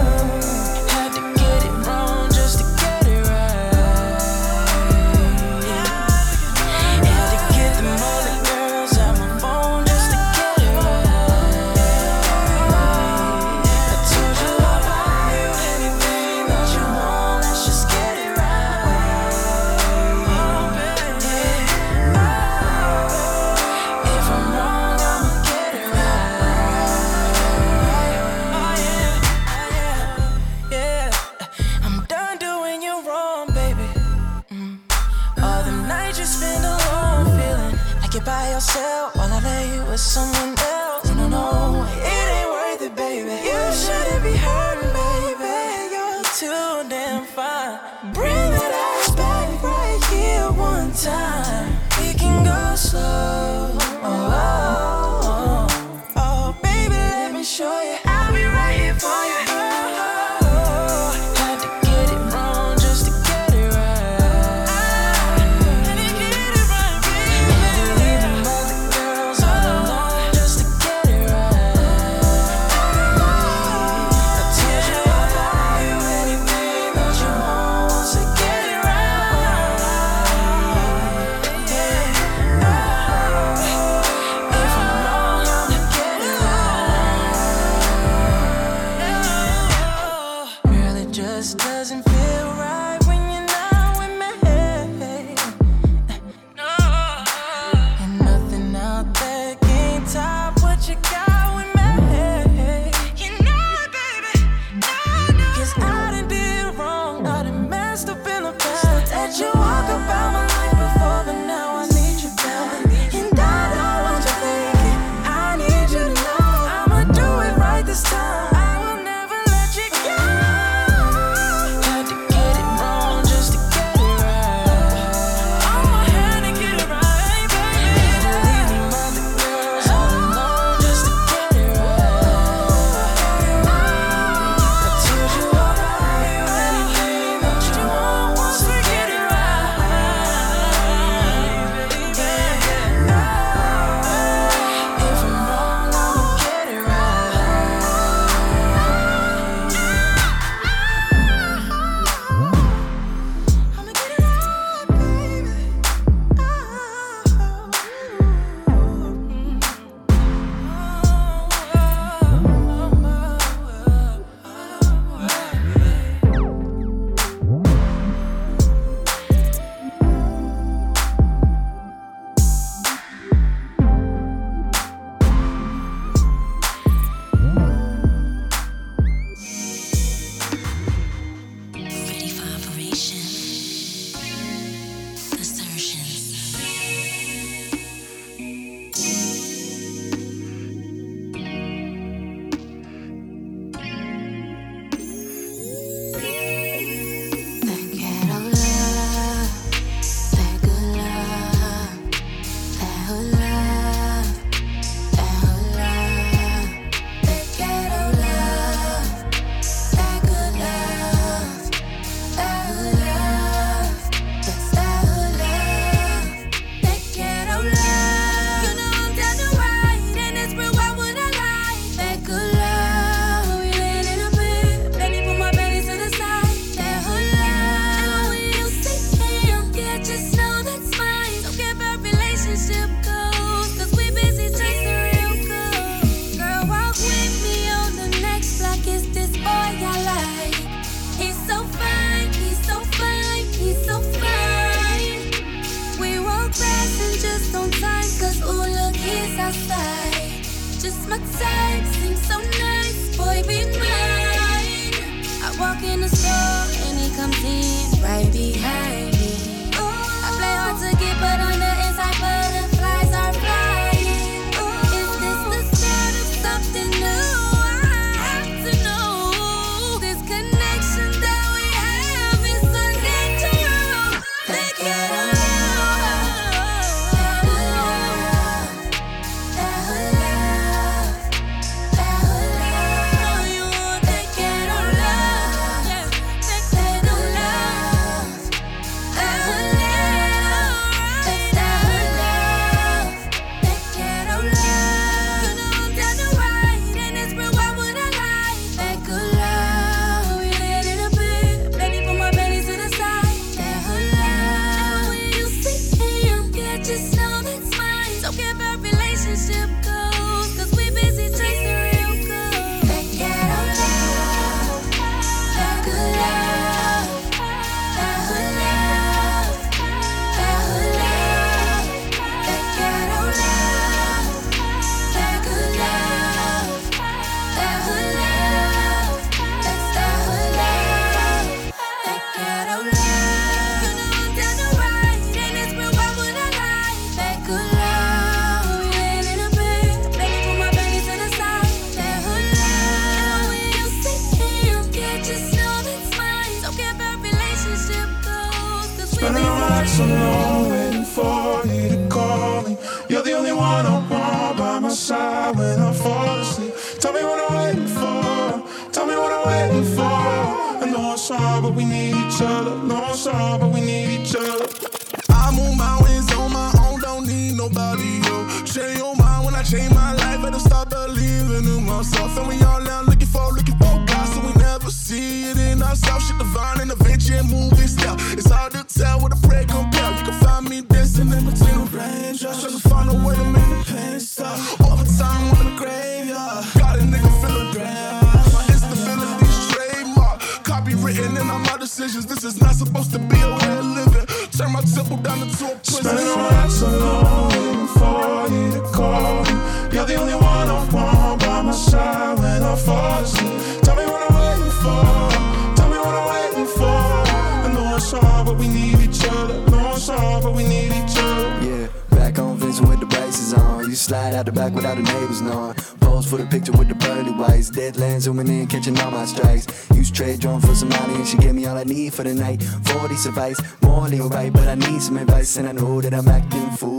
[419.38, 419.68] Strikes.
[419.92, 422.34] Use trade drone for some money and she gave me all I need for the
[422.34, 422.62] night.
[422.64, 426.70] 40 suffice, morally alright, but I need some advice and I know that I'm acting
[426.72, 426.97] foolish.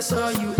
[0.00, 0.59] All you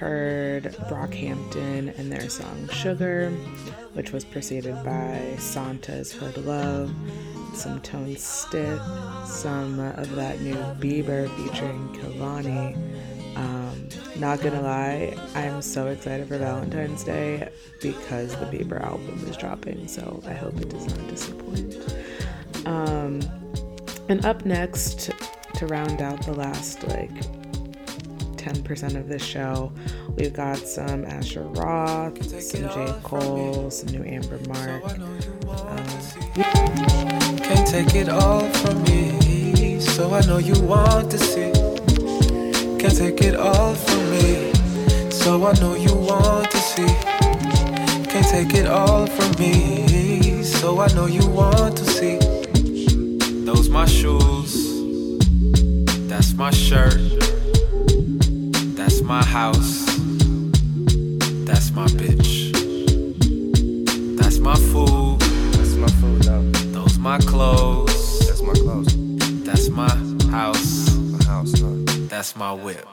[0.00, 3.28] heard Brockhampton and their song Sugar,
[3.92, 6.90] which was preceded by Sonta's Hood Love,
[7.52, 8.80] some Tone Stith,
[9.26, 12.74] some of that new Bieber featuring Kehlani.
[13.36, 17.50] Um, not gonna lie, I'm so excited for Valentine's Day
[17.82, 21.76] because the Bieber album is dropping, so I hope it does not disappoint.
[22.64, 23.20] Um,
[24.08, 25.10] and up next,
[25.56, 27.10] to round out the last like
[28.40, 29.70] 10% of this show.
[30.16, 32.94] We've got some Asher Roth, some J.
[33.02, 34.84] Cole, some new Amber Mark.
[35.46, 35.86] Um,
[37.36, 41.52] Can't take it all from me, so I know you want to see.
[42.80, 44.52] Can't take it all from me,
[45.10, 46.86] so I know you want to see.
[48.08, 52.16] Can't take it all from me, so I know you want to see.
[53.44, 54.54] Those my shoes,
[56.08, 56.98] that's my shirt,
[59.10, 59.86] my house,
[61.44, 62.52] that's my bitch,
[64.16, 65.18] that's my food.
[65.54, 66.48] That's my food, though.
[66.70, 68.20] Those my clothes.
[68.28, 68.94] That's my clothes.
[69.42, 69.88] That's my
[70.30, 70.94] house.
[70.96, 71.74] My house, huh?
[72.08, 72.89] That's my whip.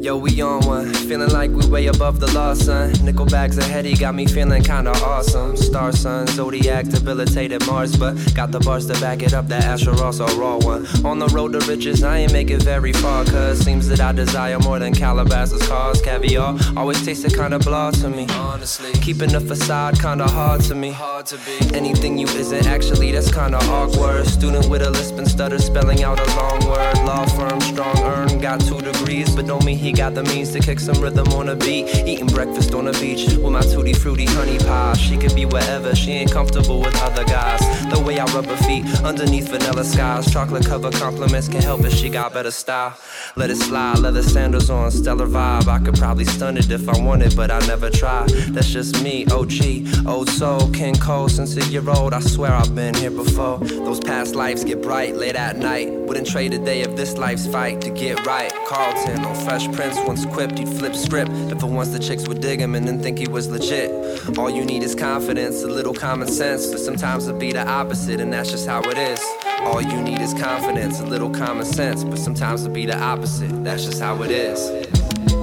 [0.00, 0.94] Yo, we on one.
[0.94, 2.90] Feeling like we way above the law, son.
[3.04, 5.54] Nickel bags ahead, he got me feeling kinda awesome.
[5.58, 9.46] Star sun, zodiac, debilitated Mars, but got the bars to back it up.
[9.48, 10.86] That Asher a raw one.
[11.04, 14.12] On the road to riches, I ain't make it very far, cuz seems that I
[14.12, 16.00] desire more than Calabasas cars.
[16.00, 18.26] Caviar always tasted kinda blah to me.
[18.30, 20.92] Honestly, keeping the facade kinda hard to me.
[20.92, 21.76] Hard to be.
[21.76, 24.26] Anything you isn't actually, that's kinda awkward.
[24.26, 26.96] Student with a lisp and stutter, spelling out a long word.
[27.04, 30.60] Law firm, strong earn, got two degrees, but don't mean he got the means to
[30.60, 31.86] kick some rhythm on a beat.
[32.06, 34.94] Eating breakfast on the beach with my tutti fruity honey pie.
[34.94, 37.60] She could be wherever, she ain't comfortable with other guys.
[37.90, 40.30] The way I rub her feet underneath vanilla skies.
[40.32, 42.96] Chocolate cover compliments can help if she got better style.
[43.36, 45.68] Let it slide, leather sandals on, stellar vibe.
[45.68, 48.26] I could probably stun it if I wanted, but I never try.
[48.48, 52.14] That's just me, OG, old soul, King Cole since a year old.
[52.14, 53.58] I swear I've been here before.
[53.58, 55.90] Those past lives get bright late at night.
[55.90, 58.52] Wouldn't trade a day of this life's fight to get right.
[58.66, 61.30] Carlton on Fresh Prince once quipped he'd flip script.
[61.50, 63.90] If for once the chicks would dig him and then think he was legit.
[64.36, 68.20] All you need is confidence, a little common sense, but sometimes it'll be the opposite,
[68.20, 69.24] and that's just how it is.
[69.60, 73.64] All you need is confidence, a little common sense, but sometimes it'll be the opposite,
[73.64, 75.39] that's just how it is.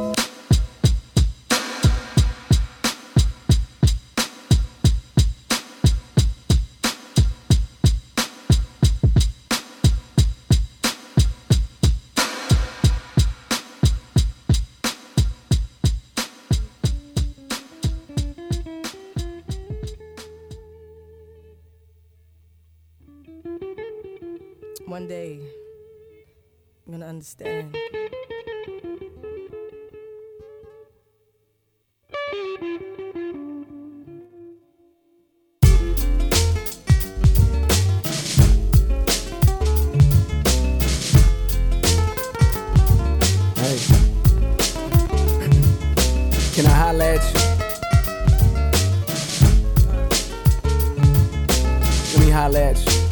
[25.07, 25.39] Day,
[26.85, 27.73] I'm gonna understand.
[52.13, 53.06] Let me holla at you.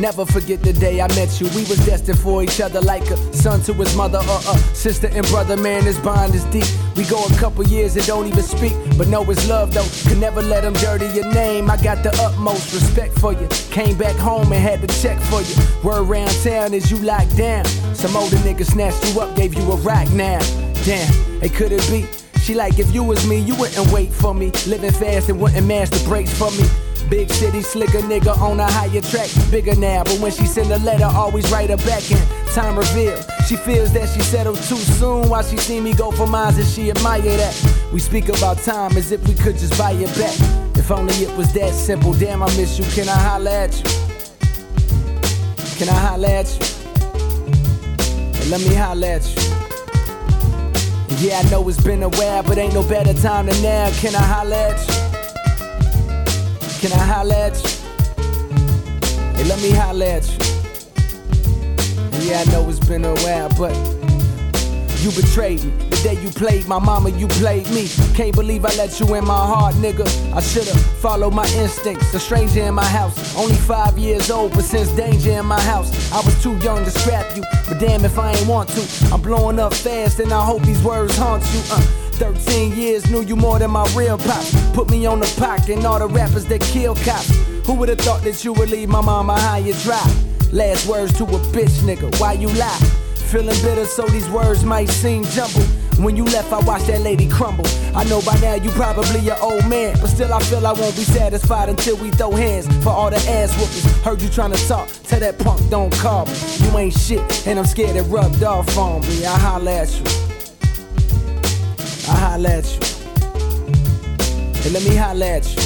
[0.00, 1.46] Never forget the day I met you.
[1.48, 5.08] We was destined for each other like a son to his mother or a sister
[5.12, 5.58] and brother.
[5.58, 6.64] Man, this bond is deep.
[6.96, 9.86] We go a couple years and don't even speak, but know it's love though.
[10.08, 11.70] Could never let him dirty your name.
[11.70, 13.46] I got the utmost respect for you.
[13.72, 15.54] Came back home and had to check for you.
[15.84, 17.66] Word around town is you locked down.
[17.94, 20.38] Some older nigga snatched you up, gave you a rack now.
[20.86, 21.12] Damn,
[21.42, 22.06] it could it be?
[22.40, 24.50] She like if you was me, you wouldn't wait for me.
[24.66, 26.89] Living fast and wouldn't mash the brakes for me.
[27.10, 30.04] Big city slicker nigga on a higher track, bigger now.
[30.04, 32.24] But when she send a letter, always write her back in.
[32.54, 33.20] Time reveal.
[33.48, 36.66] She feels that she settled too soon while she see me go for mines and
[36.68, 37.88] she admire that.
[37.92, 40.38] We speak about time as if we could just buy it back.
[40.78, 42.12] If only it was that simple.
[42.12, 42.84] Damn, I miss you.
[42.84, 43.84] Can I holla at you?
[45.78, 46.60] Can I holla at you?
[48.50, 49.42] Let me holla at you.
[51.18, 53.90] Yeah, I know it's been a while, but ain't no better time than now.
[53.98, 55.09] Can I holla at you?
[56.80, 57.68] Can I holla at you?
[59.36, 60.38] Hey, let me holla at you.
[62.26, 63.76] Yeah, I know it's been a while, but
[65.02, 65.72] you betrayed me.
[65.90, 67.86] The day you played my mama, you played me.
[68.14, 70.06] Can't believe I let you in my heart, nigga.
[70.32, 72.14] I should've followed my instincts.
[72.14, 76.10] A stranger in my house, only five years old, but since danger in my house,
[76.10, 77.42] I was too young to scrap you.
[77.68, 79.12] But damn if I ain't want to.
[79.12, 81.60] I'm blowing up fast, and I hope these words haunt you.
[81.70, 84.44] Uh, 13 years, knew you more than my real pop.
[84.74, 87.34] Put me on the pocket and all the rappers that kill cops.
[87.64, 90.06] Who would've thought that you would leave my mama high and dry?
[90.52, 92.78] Last words to a bitch nigga, why you lie?
[93.30, 95.66] Feeling bitter, so these words might seem jumbled.
[95.96, 97.64] When you left, I watched that lady crumble.
[97.96, 100.96] I know by now you probably your old man, but still I feel I won't
[100.96, 104.02] be satisfied until we throw hands for all the ass whoopers.
[104.02, 106.34] Heard you trying to talk, tell that punk don't call me.
[106.58, 109.24] You ain't shit, and I'm scared it rubbed off on me.
[109.24, 110.29] I holla at you.
[112.10, 112.80] I holla at you.
[114.62, 115.62] Hey, let me holla at you.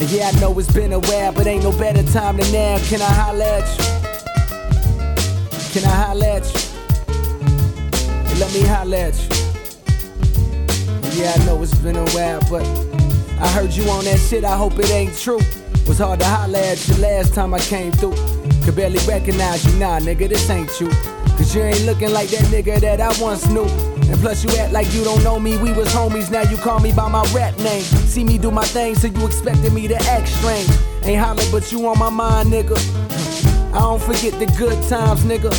[0.00, 2.78] And yeah, I know it's been a while, but ain't no better time than now.
[2.88, 3.84] Can I holla at you?
[5.72, 6.60] Can I holla at you?
[8.26, 9.28] Hey, let me holla at you.
[11.04, 12.64] And yeah, I know it's been a while, but
[13.38, 14.44] I heard you on that shit.
[14.44, 15.40] I hope it ain't true.
[15.88, 18.14] Was hard to holla at you last time I came through.
[18.64, 20.90] Could barely recognize you, nah, nigga, this ain't you.
[21.40, 23.64] Cause you ain't looking like that nigga that I once knew.
[23.64, 26.80] And plus you act like you don't know me, we was homies, now you call
[26.80, 27.80] me by my rap name.
[27.80, 30.68] See me do my thing, so you expected me to act strange.
[31.02, 32.76] Ain't holler, but you on my mind, nigga.
[33.72, 35.50] I don't forget the good times, nigga.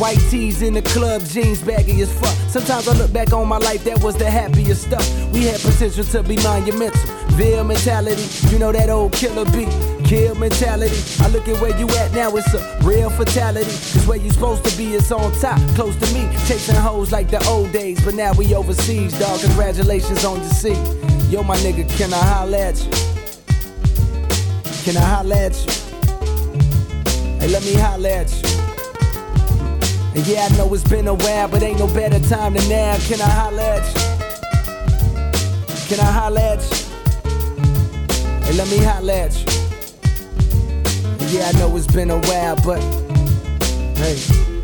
[0.00, 2.34] White tees in the club, jeans baggy as fuck.
[2.48, 5.06] Sometimes I look back on my life, that was the happiest stuff.
[5.34, 6.98] We had potential to be monumental.
[7.36, 9.68] Veil mentality, you know that old killer beat.
[10.06, 11.02] Kill mentality.
[11.20, 13.66] I look at where you at now, it's a real fatality.
[13.66, 16.28] Cause where you supposed to be is on top, close to me.
[16.46, 19.40] Chasing hoes like the old days, but now we overseas, dog.
[19.40, 20.78] Congratulations on your seat.
[21.28, 22.90] Yo, my nigga, can I holla at you?
[24.84, 25.72] Can I holla at you?
[27.40, 28.48] Hey, let me holla at you.
[30.14, 32.96] And yeah, I know it's been a while, but ain't no better time than now.
[33.08, 34.00] Can I holla at you?
[35.88, 36.76] Can I holla at you?
[38.44, 39.65] Hey, let me holla at you.
[41.36, 42.80] Yeah, I know it's been a while, but
[43.98, 44.55] hey.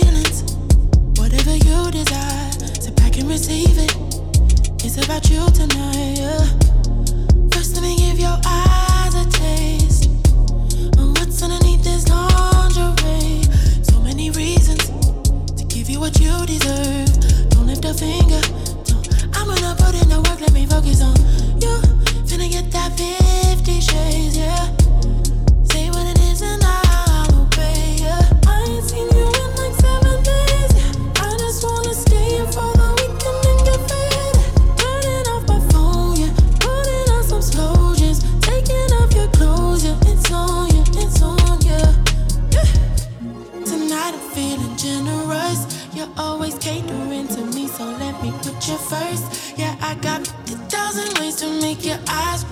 [0.00, 0.42] feelings.
[1.18, 2.50] Whatever you desire,
[2.80, 3.94] sit back and receive it.
[4.84, 6.18] It's about you tonight.
[6.18, 6.44] Yeah.
[7.52, 10.06] First, let me give your eyes a taste
[10.98, 13.42] of what's underneath this lingerie.
[13.82, 14.84] So many reasons
[15.58, 17.10] to give you what you deserve.
[17.50, 18.40] Don't lift a finger.
[18.84, 19.06] Don't.
[19.36, 20.40] I'm gonna put in the work.
[20.40, 21.16] Let me focus on
[21.62, 21.74] you.
[22.28, 24.36] Finna get that 50 shades.
[24.36, 24.85] Yeah.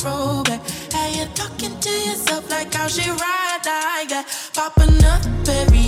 [0.05, 0.61] throwback.
[0.93, 4.27] How you talking to yourself like how she ride like that?
[4.55, 5.84] popping up every.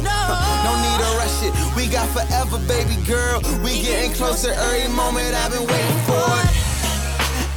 [0.00, 0.20] No,
[0.64, 1.52] no need to rush it.
[1.76, 3.42] We got forever, baby girl.
[3.60, 5.34] We getting closer every moment.
[5.34, 6.24] I've been waiting for.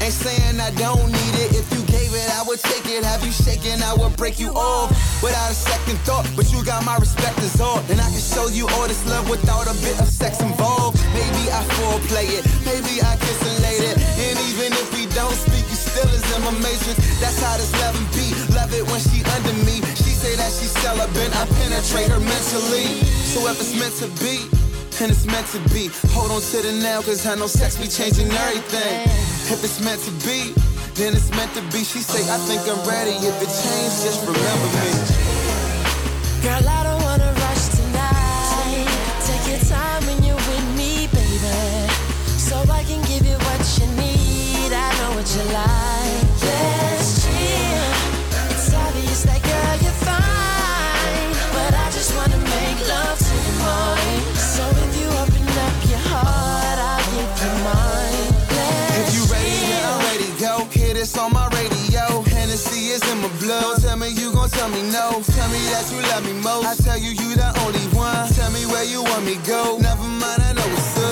[0.04, 1.56] Ain't saying I don't need it.
[1.56, 3.04] If you gave it, I would take it.
[3.06, 3.82] Have you shaken?
[3.82, 4.92] I would break you off
[5.24, 6.28] without a second thought.
[6.36, 9.30] But you got my respect is all, and I can show you all this love
[9.30, 11.00] without a bit of sex involved.
[11.14, 12.44] Maybe I foreplay it.
[12.66, 13.98] Maybe I kiss and lay it.
[13.98, 15.66] And even if we don't speak,
[16.04, 16.98] in my matrix.
[17.20, 18.28] That's how this loving be.
[18.54, 19.80] Love it when she under me.
[19.96, 21.32] She say that she's celibate.
[21.36, 23.00] I penetrate her mentally.
[23.32, 24.50] So if it's meant to be,
[25.02, 25.90] and it's meant to be.
[26.16, 29.08] Hold on to the now, cause I know sex be changing everything.
[29.52, 30.56] If it's meant to be,
[30.96, 31.84] then it's meant to be.
[31.84, 33.16] She say, I think I'm ready.
[33.20, 34.92] If it changed, just remember me.
[36.44, 38.88] Girl, I don't wanna rush tonight.
[39.28, 41.92] Take your time when you're with me, baby.
[42.40, 44.15] So I can give you what you need.
[45.28, 46.46] I you.
[46.46, 47.90] Let's chill.
[48.54, 53.98] It's obvious that girl you're fine, but I just wanna make love to you more.
[54.38, 58.30] So if you open up your heart, I'll give you mine.
[59.02, 60.30] If you ready, then ready.
[60.38, 62.22] Go, hear this on my radio.
[62.30, 63.62] Hennessy is in my blood.
[63.62, 65.26] Don't tell me you gon' tell me no.
[65.26, 66.70] Tell me that you love me most.
[66.70, 68.30] I tell you you the only one.
[68.38, 69.80] Tell me where you want me go.
[69.82, 71.05] Never mind, I know what's up.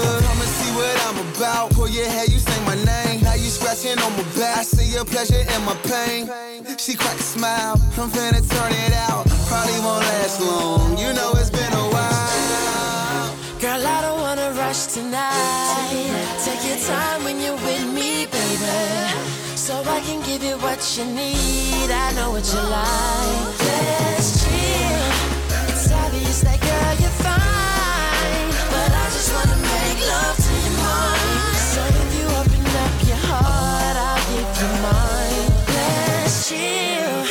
[1.84, 3.22] Pull your hair, you say my name.
[3.22, 4.60] Now you scratching on my back.
[4.60, 6.30] I see your pleasure my pain.
[6.78, 7.76] She a smile.
[7.98, 9.28] I'm finna turn it out.
[9.48, 10.98] Probably won't last long.
[10.98, 13.36] You know it's been a while.
[13.60, 16.24] Girl, I don't wanna rush tonight.
[16.46, 19.56] Take your time when you're with me, baby.
[19.56, 21.90] So I can give you what you need.
[21.92, 23.60] I know what you like.
[23.68, 24.43] Let's
[36.54, 37.26] chill.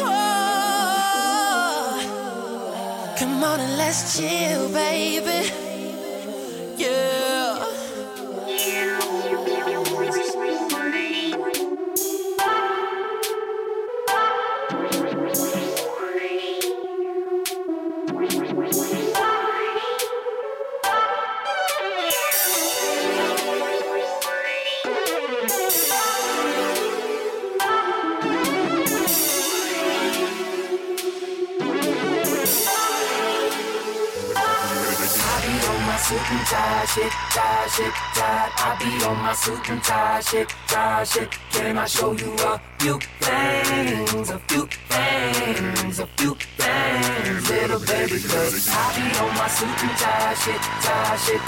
[0.00, 1.44] Oh.
[3.18, 5.50] Come on and let's chill, baby.
[6.76, 7.27] Yeah.
[36.78, 38.50] Tie shit, tie shit, tie.
[38.56, 41.30] I be on my suit and tie shit, tie shit.
[41.50, 48.18] Can I show you a few things, a few things, a few things, little baby?
[48.22, 51.42] Cause I be on my suit and tie shit, tie shit.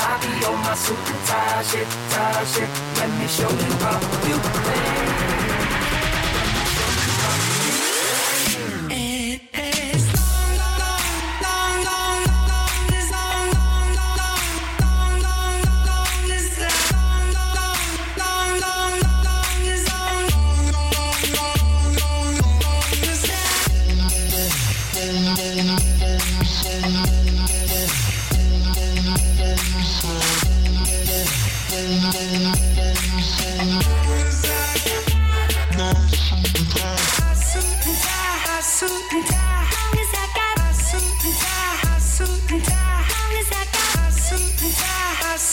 [0.00, 2.68] I be on my suit and tie shit, tie shit.
[2.98, 5.37] Let me show you a few things.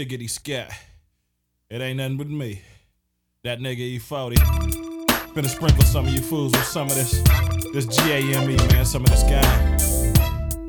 [0.00, 0.72] Skiggity scat.
[1.68, 2.62] It ain't nothing but me.
[3.44, 4.36] That nigga E40.
[5.34, 7.20] Finna sprinkle some of you fools with some of this.
[7.74, 8.86] This GAME, man.
[8.86, 9.44] Some of this guy.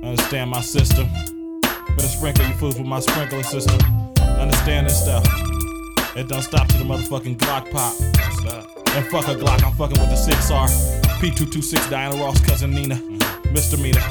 [0.05, 1.07] Understand my system.
[1.61, 3.79] Finna sprinkle you fools with my sprinkler system.
[4.19, 5.25] Understand this stuff.
[6.17, 7.95] It don't stop to the motherfucking Glock pop.
[8.97, 10.67] And fuck a Glock, I'm fucking with the 6R.
[11.21, 12.99] P226 Diana Ross, cousin Nina.
[13.53, 14.01] Misdemeanor.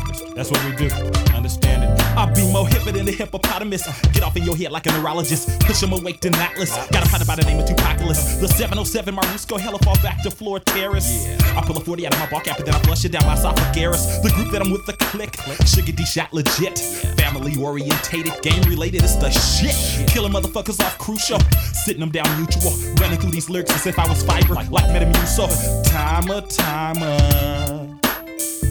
[0.40, 0.88] That's what we do.
[1.36, 2.00] Understand it.
[2.16, 3.84] I be more hipper than the hippopotamus.
[4.12, 5.60] Get off in your head like a neurologist.
[5.60, 6.74] Push him awake to Atlas.
[6.88, 8.40] Got a partner by the name of Tupacalis.
[8.40, 11.26] The 707 Marusco hella fall back to floor terrace.
[11.26, 11.58] Yeah.
[11.58, 13.26] I pull a 40 out of my bar cap and then I flush it down
[13.26, 14.20] my esophagus.
[14.22, 15.36] The group that I'm with, the click.
[15.66, 16.78] Sugar D shot legit.
[17.18, 20.08] Family orientated, game related, it's the shit.
[20.08, 21.38] Killing motherfuckers off crucial.
[21.84, 22.72] Sitting them down mutual.
[22.94, 24.54] Running through these lyrics as if I was fiber.
[24.54, 25.84] Like, like Metamucil.
[25.84, 27.98] Timer, timer.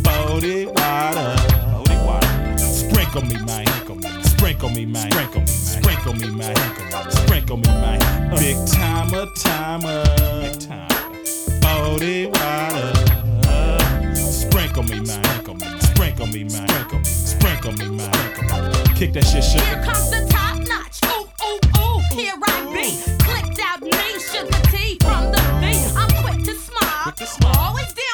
[0.03, 0.78] 40 water.
[3.09, 3.65] Sprinkle me, man.
[4.23, 5.11] Sprinkle me, man.
[5.11, 6.55] Sprinkle me, sprinkle me, man.
[7.09, 7.99] Sprinkle me, man.
[8.37, 10.03] Big timer, timer.
[10.41, 11.97] Big timer.
[11.97, 12.93] 40 water.
[14.13, 15.23] Sprinkle me, man.
[15.81, 17.03] Sprinkle me, man.
[17.03, 18.11] Sprinkle me, man.
[18.95, 21.01] Kick that shit, Here comes the top notch.
[21.05, 21.99] Ooh, ooh, ooh.
[22.13, 22.93] Here I be.
[23.23, 25.81] Clicked out me, sugar tea from the beat.
[25.97, 27.11] I'm quick to smile.
[27.57, 28.08] Always down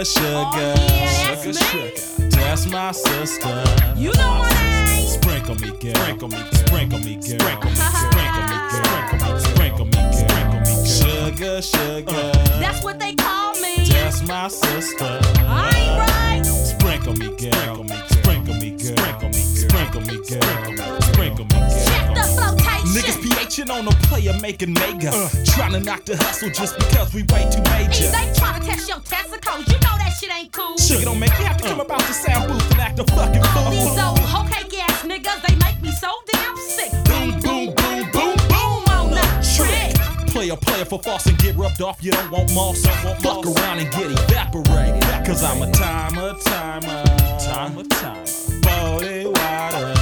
[0.00, 0.04] dollar.
[0.04, 0.94] Sugar, oh, sugar.
[0.94, 1.90] yeah, sugar, that's me.
[1.90, 2.30] sugar.
[2.30, 3.64] That's my sister.
[3.96, 5.06] You know my name.
[5.06, 5.94] Sprinkle me, girl.
[5.94, 7.38] Sprinkle me, sprinkle me, girl.
[7.38, 7.76] Sprinkle me,
[8.10, 9.38] sprinkle me, girl.
[9.40, 10.84] Sprinkle me, sprinkle me, girl.
[10.84, 12.14] Sugar, sugar.
[12.14, 12.60] Uh.
[12.60, 13.86] That's what they call me.
[13.88, 15.20] That's my sister.
[15.40, 16.59] I ain't right.
[16.90, 17.86] Sprinkle me, girl.
[18.10, 18.96] Sprinkle me, girl.
[18.98, 19.54] Sprinkle me, girl.
[19.54, 21.00] sprinkle me, girl.
[21.00, 22.90] Sprinkle me, Check the flotation.
[22.90, 25.10] Niggas PHing on a player making mega.
[25.14, 28.02] Uh, Trying to knock the hustle just because we way too major.
[28.02, 29.68] Is they trying to test your testicles?
[29.68, 30.76] You know that shit ain't cool.
[30.78, 33.40] Sugar don't make me have to come about the sound booth and act a fucking
[33.54, 34.00] All these fool.
[34.00, 36.39] old hoe cake ass niggas, they make me so damn
[40.50, 42.02] a player for false and get rubbed off.
[42.02, 42.84] You don't want moss.
[43.22, 45.02] Fuck around and get evaporated.
[45.24, 47.04] Cause I'm a timer, timer.
[47.38, 48.26] Timer, timer.
[48.26, 49.94] 40 water.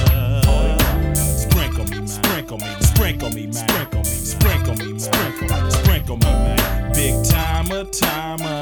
[1.15, 2.07] Sprinkle me, man.
[2.07, 2.81] Sprinkle me, man.
[2.81, 3.53] Sprinkle me, man.
[3.53, 4.99] Sprinkle me, sprinkle me.
[4.99, 6.93] Sprinkle me, sprinkle me, man.
[6.93, 8.61] Big timer, timer.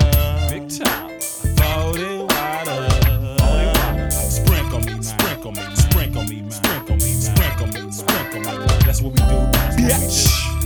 [0.49, 1.19] Big timer.
[1.19, 2.89] 40 water.
[4.11, 5.01] Sprinkle me.
[5.01, 5.61] Sprinkle me.
[5.76, 6.51] Sprinkle me, man.
[6.51, 7.14] Sprinkle me.
[7.14, 7.91] Sprinkle me.
[7.91, 8.68] Sprinkle me.
[8.85, 9.38] That's what we do.
[9.77, 10.57] Bitch.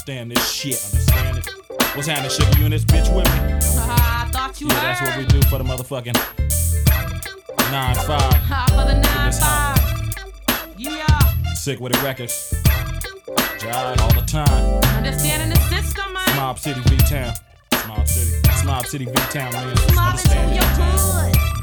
[0.00, 0.82] Uh, understand this shit.
[0.92, 1.48] Understand it.
[1.94, 2.58] What's happening, sugar?
[2.58, 3.58] You and this bitch with me?
[3.78, 4.82] I thought you Yeah, heard.
[4.82, 6.14] that's what we do for the motherfucking
[7.70, 8.06] 9 5.
[8.50, 10.74] Ha, for the nine five.
[10.78, 11.54] Yeah.
[11.54, 12.52] Sick with it records.
[13.60, 14.80] Jive all the time.
[14.96, 16.36] Understanding the system, man.
[16.36, 17.34] Mob City V Town.
[17.86, 18.64] Mob City.
[18.66, 19.74] Mob City V Town, man.
[19.94, 21.59] Mob is your that.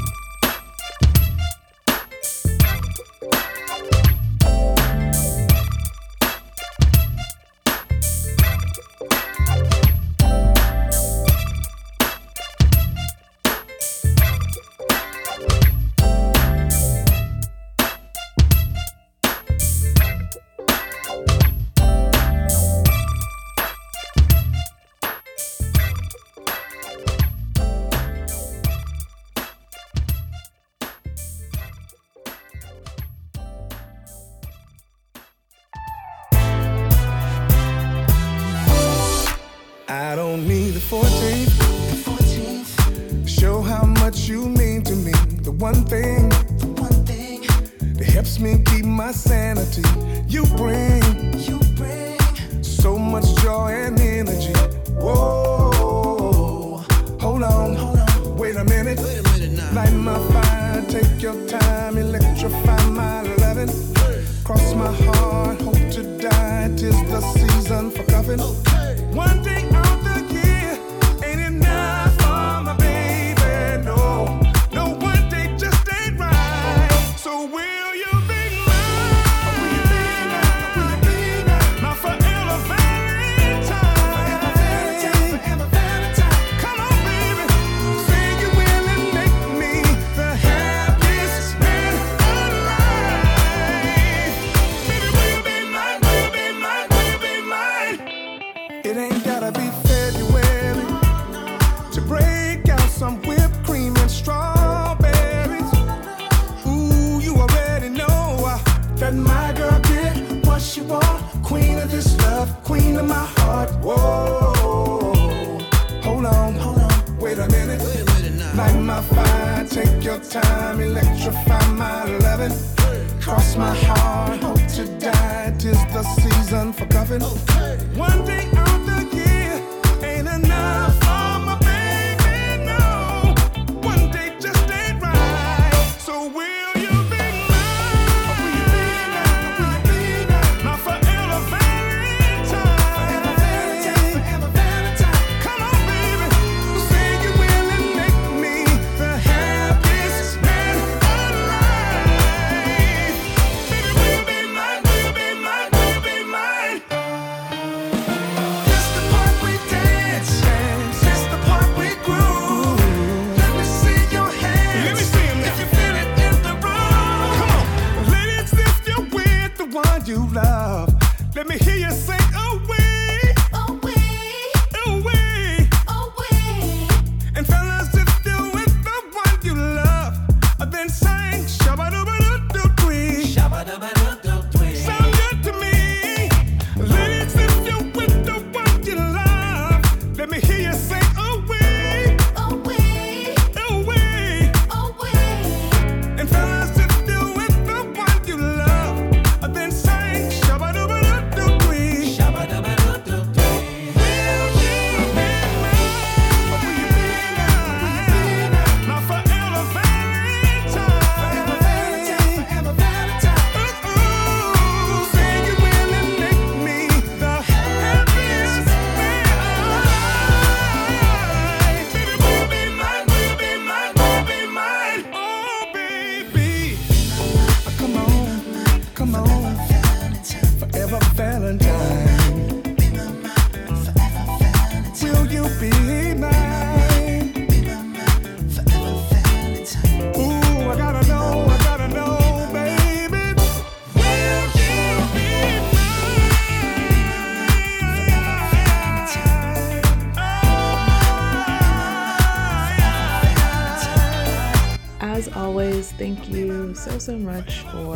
[257.08, 257.96] so much for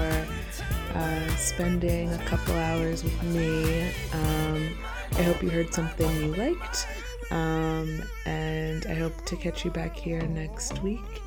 [0.96, 3.92] uh, spending a couple hours with me.
[4.14, 4.70] Um,
[5.18, 6.88] I hope you heard something you liked,
[7.30, 11.22] um, and I hope to catch you back here next week.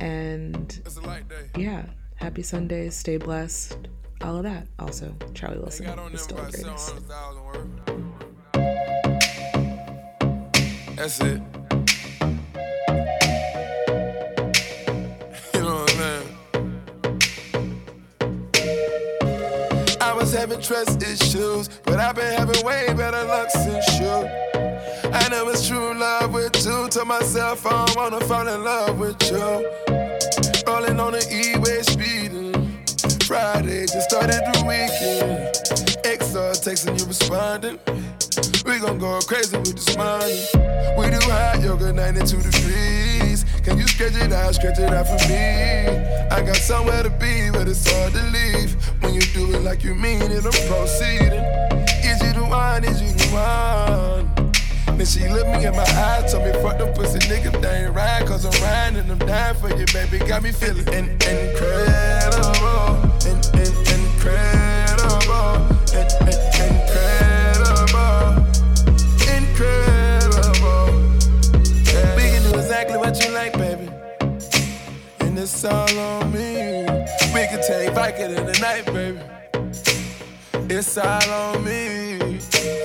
[0.00, 0.80] And
[1.54, 1.84] yeah,
[2.14, 3.76] happy Sundays, stay blessed,
[4.22, 4.66] all of that.
[4.78, 6.94] Also, Charlie Wilson is still the greatest.
[10.96, 11.42] That's it.
[20.68, 24.28] trust issues, but I've been having way better luck since you.
[25.10, 26.88] I know it's true love with you.
[26.90, 29.38] Told myself I don't wanna fall in love with you.
[30.66, 32.52] Rolling on the E-way speeding.
[33.24, 35.56] Friday just started the weekend.
[36.04, 37.78] XR texting you responding.
[38.66, 40.44] We gon' go crazy with this money.
[40.98, 43.44] We do hot yoga 92 degrees.
[43.64, 46.28] Can you stretch it out, stretch it out for me?
[46.30, 48.77] I got somewhere to be, but it's hard to leave
[49.18, 51.42] you do it like you mean it, I'm proceeding.
[52.06, 52.84] Is you the one?
[52.84, 54.96] Is you the one?
[54.96, 57.94] Then she looked me in my eyes, told me, fuck them pussy niggas, they ain't
[57.94, 60.18] ride, cause I'm riding and I'm dying for you, baby.
[60.24, 62.94] Got me feeling in- incredible,
[63.26, 65.66] in- in- incredible,
[65.98, 68.22] in- in- incredible,
[69.34, 70.86] incredible.
[71.90, 72.14] Yeah.
[72.16, 73.88] We can do exactly what you like, baby.
[75.20, 76.67] And it's all on me
[77.48, 79.20] can take it in the night, baby.
[80.70, 82.18] It's all on me.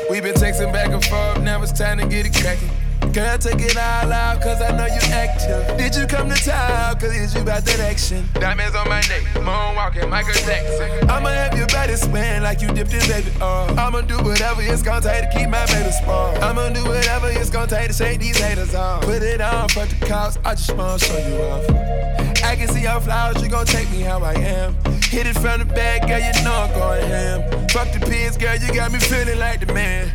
[0.09, 2.69] we been texting back and forth, now it's time to get it cracking.
[3.11, 5.77] Girl, take it all out, cause I know you active.
[5.77, 6.97] Did you come to town?
[6.97, 8.27] Cause is you about that action?
[8.35, 11.09] Diamonds on my neck, moonwalking, Michael Jackson.
[11.09, 13.77] I'ma have your body swaying like you dipped in baby oil.
[13.77, 16.37] I'ma do whatever it's gonna take to keep my baby spoiled.
[16.39, 19.03] I'ma do whatever it's gonna take to shake these haters off.
[19.03, 22.32] Put it on, fuck the cops, I just wanna show you off.
[22.53, 24.75] I can see your flowers, you gon' take me how I am.
[25.09, 27.67] Hit it from the back, girl, you know I'm going ham.
[27.69, 30.11] Fuck the pigs, girl, you got me feeling like the man.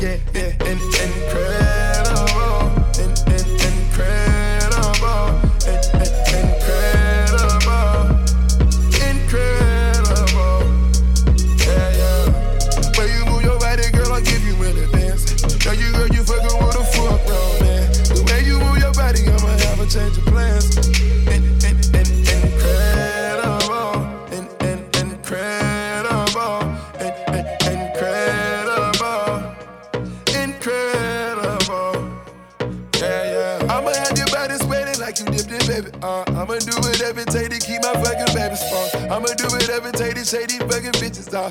[0.00, 2.66] Yeah, yeah, in, incredible,
[2.98, 5.38] in, in, incredible,
[5.70, 5.97] in,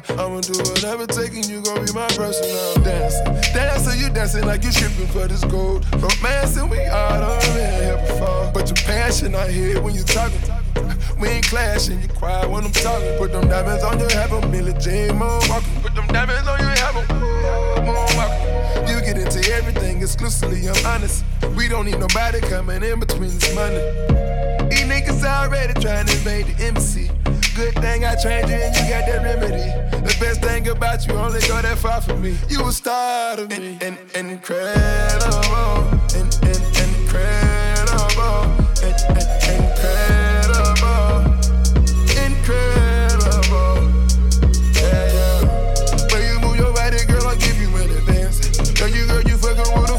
[0.09, 3.23] I'ma do whatever and you gon' be my personal dancer.
[3.53, 5.85] Dancer, you dancing like you tripping for this gold.
[5.93, 8.51] Romancing, we all done been here before.
[8.53, 10.41] But your passion I hear when you talking.
[11.19, 13.17] We ain't clashing, you quiet when I'm talking.
[13.17, 15.09] Put them diamonds on your have 'em, Billy J.
[15.09, 15.81] Moonwalking.
[15.81, 16.67] Put them diamonds on your
[17.87, 18.89] moonwalking.
[18.89, 21.23] You get into everything exclusively, I'm honest.
[21.55, 23.81] We don't need nobody coming in between this money.
[24.69, 27.09] These niggas already trying to invade the embassy.
[27.55, 29.86] Good thing I trained you and you got that remedy.
[30.19, 32.35] Best thing about you only go that far for me.
[32.49, 33.77] You a star to me.
[33.81, 35.85] In, in, incredible.
[36.17, 38.49] In, in, incredible.
[38.81, 41.21] In, in, incredible.
[42.17, 43.77] Incredible.
[44.73, 45.39] Yeah, yeah.
[46.09, 48.71] When you move your body, girl, I'll give you an advance.
[48.73, 49.97] Girl, you girl, you fucking with a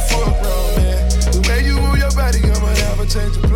[0.82, 1.08] man.
[1.30, 3.47] The way you move your body, I'ma a change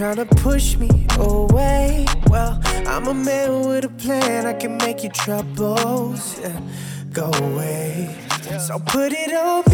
[0.00, 2.06] she to push me away.
[2.28, 4.46] Well, I'm a man with a plan.
[4.46, 6.58] I can make your troubles yeah,
[7.12, 8.16] go away.
[8.66, 9.69] So put it on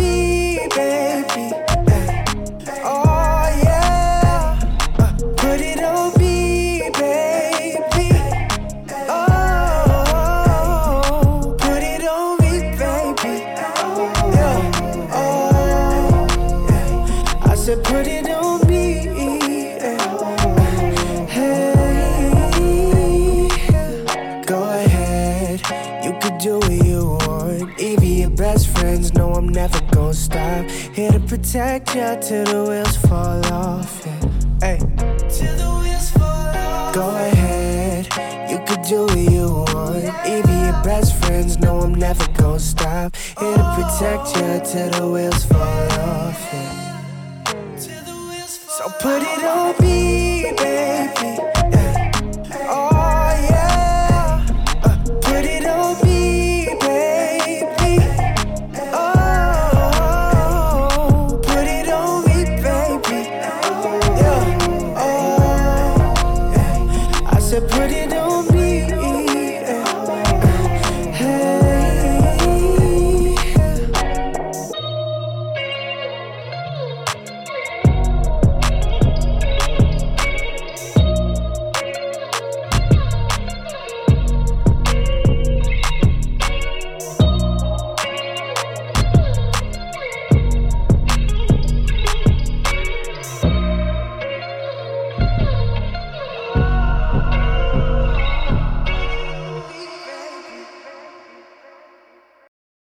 [31.97, 32.76] you till the